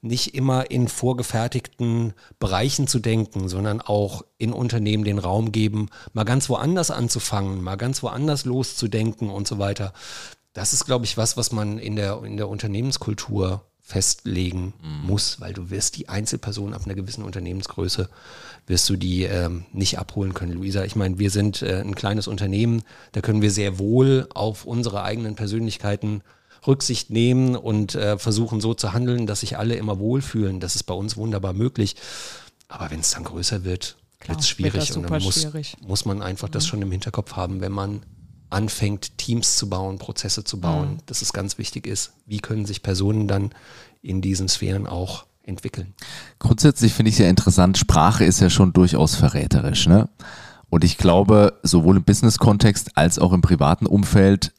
[0.01, 6.22] nicht immer in vorgefertigten Bereichen zu denken, sondern auch in Unternehmen den Raum geben, mal
[6.22, 9.93] ganz woanders anzufangen, mal ganz woanders loszudenken und so weiter
[10.59, 15.06] das ist, glaube ich, was, was man in der, in der Unternehmenskultur festlegen mhm.
[15.06, 18.09] muss, weil du wirst die Einzelperson ab einer gewissen Unternehmensgröße,
[18.66, 20.84] wirst du die ähm, nicht abholen können, Luisa.
[20.84, 22.82] Ich meine, wir sind äh, ein kleines Unternehmen,
[23.12, 26.22] da können wir sehr wohl auf unsere eigenen Persönlichkeiten
[26.66, 30.59] Rücksicht nehmen und äh, versuchen so zu handeln, dass sich alle immer wohlfühlen.
[30.59, 31.94] Das ist bei uns wunderbar möglich.
[32.66, 33.96] Aber wenn es dann größer wird,
[34.26, 35.76] wird es schwierig und dann muss, schwierig.
[35.80, 36.52] muss man einfach mhm.
[36.52, 38.02] das schon im Hinterkopf haben, wenn man
[38.51, 40.99] anfängt, Teams zu bauen, Prozesse zu bauen, mhm.
[41.07, 43.51] dass es ganz wichtig ist, wie können sich Personen dann
[44.03, 45.94] in diesen Sphären auch entwickeln.
[46.38, 49.86] Grundsätzlich finde ich es ja interessant, Sprache ist ja schon durchaus verräterisch.
[49.86, 50.09] Ne?
[50.68, 54.53] Und ich glaube, sowohl im Business-Kontext als auch im privaten Umfeld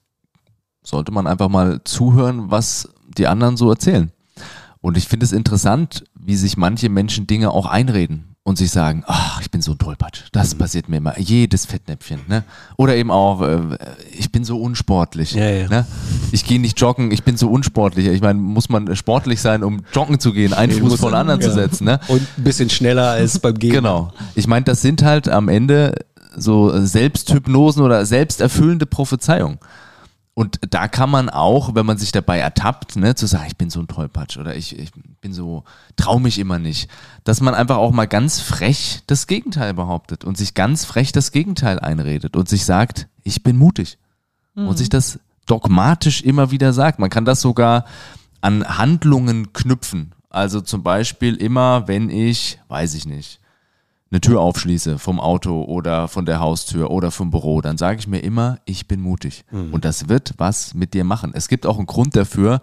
[0.83, 4.11] sollte man einfach mal zuhören, was die anderen so erzählen.
[4.81, 9.03] Und ich finde es interessant, wie sich manche Menschen Dinge auch einreden und sich sagen,
[9.05, 10.23] ach, ich bin so ein Tollpatsch.
[10.31, 10.57] Das mhm.
[10.57, 11.17] passiert mir immer.
[11.19, 12.21] Jedes Fettnäpfchen.
[12.27, 12.43] Ne?
[12.77, 13.59] Oder eben auch, äh,
[14.11, 15.33] ich bin so unsportlich.
[15.33, 15.69] Ja, ja.
[15.69, 15.85] Ne?
[16.31, 18.07] Ich gehe nicht joggen, ich bin so unsportlich.
[18.07, 21.41] Ich meine, muss man sportlich sein, um joggen zu gehen, einen Fuß vor den anderen
[21.41, 21.47] ja.
[21.47, 21.85] zu setzen.
[21.85, 21.99] Ne?
[22.07, 23.71] Und ein bisschen schneller als beim Gehen.
[23.71, 24.11] Genau.
[24.33, 25.93] Ich meine, das sind halt am Ende
[26.35, 29.59] so Selbsthypnosen oder selbsterfüllende Prophezeiungen.
[30.39, 33.69] Und da kann man auch, wenn man sich dabei ertappt, ne, zu sagen, ich bin
[33.69, 35.65] so ein Tollpatsch oder ich, ich bin so,
[35.97, 36.89] trau mich immer nicht,
[37.25, 41.33] dass man einfach auch mal ganz frech das Gegenteil behauptet und sich ganz frech das
[41.33, 43.97] Gegenteil einredet und sich sagt, ich bin mutig.
[44.55, 44.69] Mhm.
[44.69, 46.99] Und sich das dogmatisch immer wieder sagt.
[46.99, 47.83] Man kann das sogar
[48.39, 50.15] an Handlungen knüpfen.
[50.29, 53.41] Also zum Beispiel immer, wenn ich, weiß ich nicht,
[54.11, 58.07] eine Tür aufschließe vom Auto oder von der Haustür oder vom Büro, dann sage ich
[58.07, 59.45] mir immer, ich bin mutig.
[59.51, 59.73] Mhm.
[59.73, 61.31] Und das wird was mit dir machen.
[61.35, 62.61] Es gibt auch einen Grund dafür,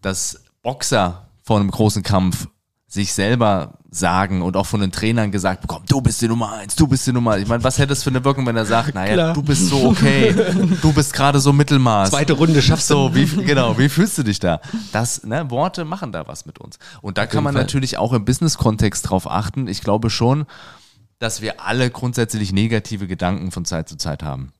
[0.00, 2.48] dass Boxer vor einem großen Kampf
[2.88, 6.74] sich selber sagen und auch von den Trainern gesagt bekommen, du bist die Nummer eins,
[6.74, 7.42] du bist die Nummer eins.
[7.42, 9.34] Ich meine, was hätte es für eine Wirkung, wenn er sagt, naja, Klar.
[9.34, 10.34] du bist so okay,
[10.82, 12.10] du bist gerade so Mittelmaß.
[12.10, 12.94] Zweite Runde schaffst du.
[12.94, 14.60] So, wie, genau, wie fühlst du dich da?
[14.92, 16.78] Das, ne, Worte machen da was mit uns.
[17.02, 17.62] Und da Auf kann man Fall.
[17.62, 19.68] natürlich auch im Business-Kontext drauf achten.
[19.68, 20.46] Ich glaube schon,
[21.18, 24.52] dass wir alle grundsätzlich negative Gedanken von Zeit zu Zeit haben.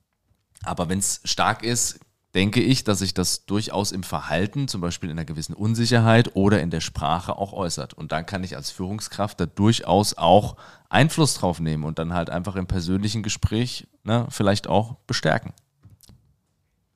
[0.63, 1.99] Aber wenn es stark ist,
[2.35, 6.61] denke ich, dass sich das durchaus im Verhalten, zum Beispiel in einer gewissen Unsicherheit oder
[6.61, 7.93] in der Sprache auch äußert.
[7.93, 10.55] Und dann kann ich als Führungskraft da durchaus auch
[10.89, 15.53] Einfluss drauf nehmen und dann halt einfach im persönlichen Gespräch ne, vielleicht auch bestärken.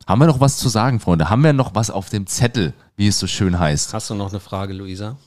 [0.06, 1.30] Haben wir noch was zu sagen, Freunde?
[1.30, 3.94] Haben wir noch was auf dem Zettel, wie es so schön heißt?
[3.94, 5.18] Hast du noch eine Frage, Luisa?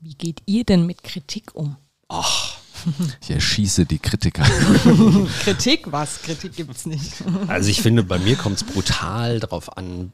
[0.00, 1.76] Wie geht ihr denn mit Kritik um?
[3.20, 4.42] Ich erschieße die Kritiker.
[5.42, 6.22] Kritik, was?
[6.22, 7.14] Kritik gibt's nicht.
[7.48, 10.12] Also ich finde, bei mir kommt es brutal darauf an,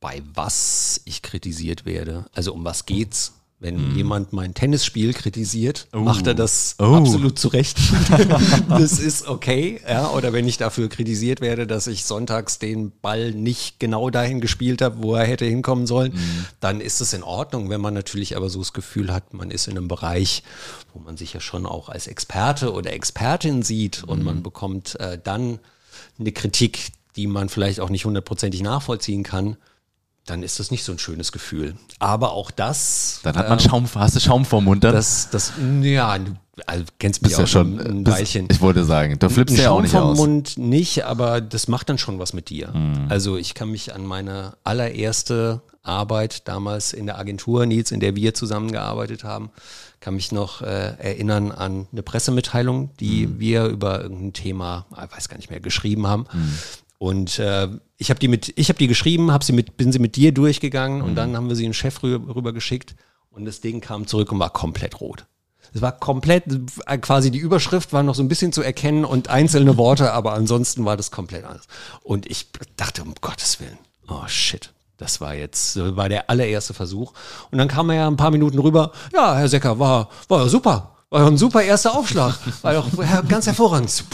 [0.00, 2.26] bei was ich kritisiert werde.
[2.32, 3.32] Also um was geht's?
[3.62, 6.94] Wenn jemand mein Tennisspiel kritisiert, macht er das Oh.
[6.96, 7.76] absolut zu Recht.
[8.70, 9.80] das ist okay.
[9.86, 14.40] Ja, oder wenn ich dafür kritisiert werde, dass ich sonntags den Ball nicht genau dahin
[14.40, 16.14] gespielt habe, wo er hätte hinkommen sollen,
[16.60, 17.68] dann ist es in Ordnung.
[17.68, 20.42] Wenn man natürlich aber so das Gefühl hat, man ist in einem Bereich,
[20.94, 25.18] wo man sich ja schon auch als Experte oder Expertin sieht und man bekommt äh,
[25.22, 25.58] dann
[26.18, 29.58] eine Kritik, die man vielleicht auch nicht hundertprozentig nachvollziehen kann,
[30.26, 31.74] dann ist das nicht so ein schönes Gefühl.
[31.98, 33.20] Aber auch das.
[33.22, 34.92] Dann hat man ähm, Schaum, hast du Schaum vor Mund dann?
[34.94, 35.52] das, das,
[35.82, 36.32] ja, du
[36.66, 38.46] also, kennst mich ja auch schon, ein, bist, Weilchen.
[38.50, 40.18] ich wollte sagen, du flippst Ein ja auch Schaum nicht vom aus.
[40.18, 40.24] Mhm.
[40.24, 42.72] Mund nicht, aber das macht dann schon was mit dir.
[43.08, 48.14] Also ich kann mich an meine allererste Arbeit damals in der Agentur, Nils, in der
[48.14, 49.50] wir zusammengearbeitet haben,
[50.00, 53.40] kann mich noch äh, erinnern an eine Pressemitteilung, die Mhm.
[53.40, 56.26] wir über irgendein Thema, ich weiß gar nicht mehr, geschrieben haben.
[57.00, 59.98] Und äh, ich habe die mit, ich habe die geschrieben, habe sie mit, bin sie
[59.98, 61.04] mit dir durchgegangen Mhm.
[61.04, 62.94] und dann haben wir sie den Chef rüber, rüber geschickt
[63.30, 65.24] und das Ding kam zurück und war komplett rot.
[65.72, 66.44] Es war komplett,
[66.86, 70.34] äh, quasi die Überschrift war noch so ein bisschen zu erkennen und einzelne Worte, aber
[70.34, 71.68] ansonsten war das komplett anders.
[72.02, 74.70] Und ich dachte, um Gottes Willen, oh shit.
[74.98, 77.14] Das war jetzt, äh, war der allererste Versuch.
[77.50, 78.92] Und dann kam er ja ein paar Minuten rüber.
[79.14, 80.98] Ja, Herr Secker, war, war ja super.
[81.10, 82.38] War ein super erster Aufschlag.
[82.62, 82.88] War doch
[83.28, 84.04] ganz hervorragend.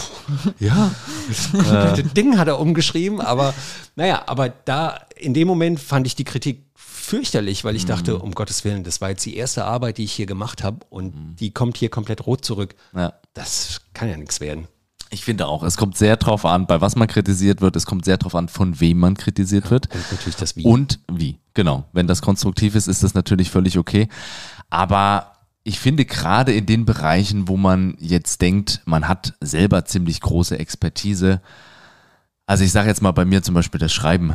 [0.59, 0.91] Ja,
[1.29, 3.21] das komplette Ding hat er umgeschrieben.
[3.21, 3.53] Aber
[3.97, 8.33] naja, aber da, in dem Moment fand ich die Kritik fürchterlich, weil ich dachte, um
[8.33, 11.53] Gottes Willen, das war jetzt die erste Arbeit, die ich hier gemacht habe und die
[11.53, 12.75] kommt hier komplett rot zurück.
[12.95, 13.13] Ja.
[13.35, 14.67] Das kann ja nichts werden.
[15.11, 18.05] Ich finde auch, es kommt sehr drauf an, bei was man kritisiert wird, es kommt
[18.05, 19.95] sehr drauf an, von wem man kritisiert wird.
[19.95, 20.65] Und natürlich das Wie.
[20.65, 21.85] Und wie, genau.
[21.93, 24.09] Wenn das konstruktiv ist, ist das natürlich völlig okay.
[24.69, 25.36] Aber
[25.67, 30.57] ich finde gerade in den Bereichen, wo man jetzt denkt, man hat selber ziemlich große
[30.57, 31.41] Expertise,
[32.47, 34.35] also ich sage jetzt mal bei mir zum Beispiel das Schreiben,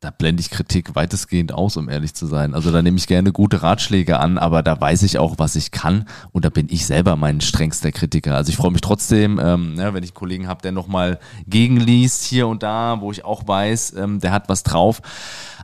[0.00, 2.54] da blende ich Kritik weitestgehend aus, um ehrlich zu sein.
[2.54, 5.70] Also da nehme ich gerne gute Ratschläge an, aber da weiß ich auch, was ich
[5.70, 8.36] kann und da bin ich selber mein strengster Kritiker.
[8.36, 12.22] Also ich freue mich trotzdem, ähm, ja, wenn ich einen Kollegen habe, der nochmal gegenliest
[12.24, 15.00] hier und da, wo ich auch weiß, ähm, der hat was drauf.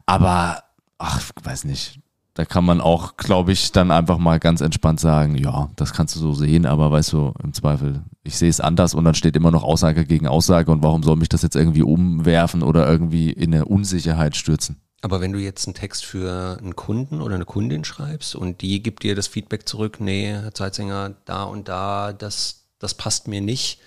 [0.07, 0.65] Aber,
[0.97, 2.01] ach, weiß nicht,
[2.35, 6.17] da kann man auch, glaube ich, dann einfach mal ganz entspannt sagen, ja, das kannst
[6.17, 9.37] du so sehen, aber weißt du, im Zweifel, ich sehe es anders und dann steht
[9.37, 13.31] immer noch Aussage gegen Aussage und warum soll mich das jetzt irgendwie umwerfen oder irgendwie
[13.31, 14.81] in eine Unsicherheit stürzen?
[15.01, 18.83] Aber wenn du jetzt einen Text für einen Kunden oder eine Kundin schreibst und die
[18.83, 23.43] gibt dir das Feedback zurück, nee, Herr Zeitzinger, da und da, das, das passt mir
[23.43, 23.79] nicht.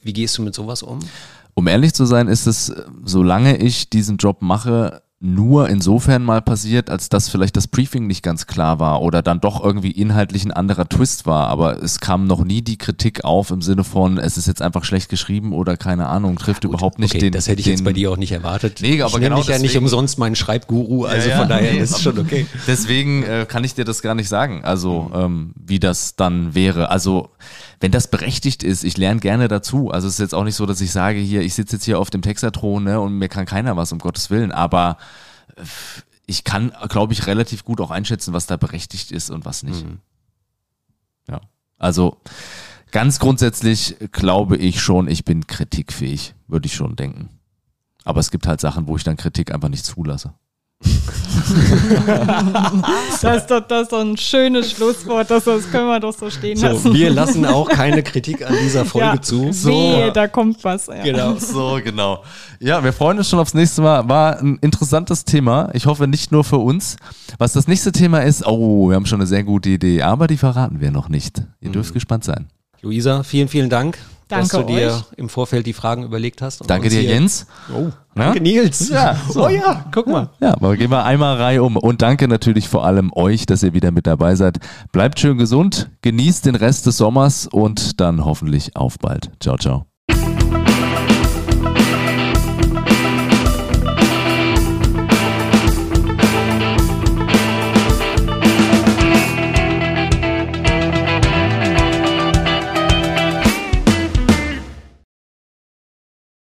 [0.00, 0.98] Wie gehst du mit sowas um?
[1.54, 6.42] Um ehrlich zu sein, ist es, äh, solange ich diesen Job mache, nur insofern mal
[6.42, 10.44] passiert, als dass vielleicht das Briefing nicht ganz klar war oder dann doch irgendwie inhaltlich
[10.44, 11.46] ein anderer Twist war.
[11.46, 14.84] Aber es kam noch nie die Kritik auf im Sinne von, es ist jetzt einfach
[14.84, 17.32] schlecht geschrieben oder keine Ahnung, trifft überhaupt nicht okay, den.
[17.32, 18.80] das hätte ich den, jetzt bei dir auch nicht erwartet.
[18.82, 21.38] Nee, aber ich nenne genau dich ja nicht deswegen- umsonst meinen Schreibguru, also Ja, ja,
[21.40, 22.46] von daher nee, ist es schon okay.
[22.66, 26.90] Deswegen äh, kann ich dir das gar nicht sagen, also ähm, wie das dann wäre.
[26.90, 27.30] Also
[27.78, 29.90] wenn das berechtigt ist, ich lerne gerne dazu.
[29.90, 31.98] Also es ist jetzt auch nicht so, dass ich sage hier, ich sitze jetzt hier
[32.00, 34.52] auf dem Texathron ne, und mir kann keiner was, um Gottes Willen.
[34.52, 34.98] Aber
[36.26, 39.84] ich kann, glaube ich, relativ gut auch einschätzen, was da berechtigt ist und was nicht.
[41.28, 41.40] Ja,
[41.78, 42.20] also
[42.90, 47.28] ganz grundsätzlich glaube ich schon, ich bin kritikfähig, würde ich schon denken.
[48.04, 50.34] Aber es gibt halt Sachen, wo ich dann Kritik einfach nicht zulasse.
[53.22, 56.30] Das ist, doch, das ist doch ein schönes Schlusswort, das, das können wir doch so
[56.30, 56.94] stehen So, lassen.
[56.94, 59.44] wir lassen auch keine Kritik an dieser Folge ja, zu.
[59.66, 60.86] Wehe, da kommt was.
[60.86, 61.02] Ja.
[61.02, 61.36] Genau.
[61.36, 62.22] So, genau.
[62.60, 64.08] Ja, wir freuen uns schon aufs nächste Mal.
[64.08, 65.70] War ein interessantes Thema.
[65.74, 66.96] Ich hoffe nicht nur für uns.
[67.38, 70.36] Was das nächste Thema ist, oh, wir haben schon eine sehr gute Idee, aber die
[70.36, 71.42] verraten wir noch nicht.
[71.60, 72.48] Ihr dürft gespannt sein.
[72.82, 73.98] Luisa, vielen, vielen Dank,
[74.32, 75.02] dass Danke du dir euch.
[75.16, 76.60] im Vorfeld die Fragen überlegt hast.
[76.60, 77.46] und Danke dir, hier- Jens.
[77.72, 78.24] Oh, Na?
[78.26, 78.88] danke Nils.
[78.88, 79.44] Ja, so.
[79.46, 80.30] Oh ja, guck mal.
[80.40, 81.76] Ja, aber gehen wir einmal Reihe um.
[81.76, 84.58] Und danke natürlich vor allem euch, dass ihr wieder mit dabei seid.
[84.92, 89.30] Bleibt schön gesund, genießt den Rest des Sommers und dann hoffentlich auf bald.
[89.40, 89.91] Ciao, ciao.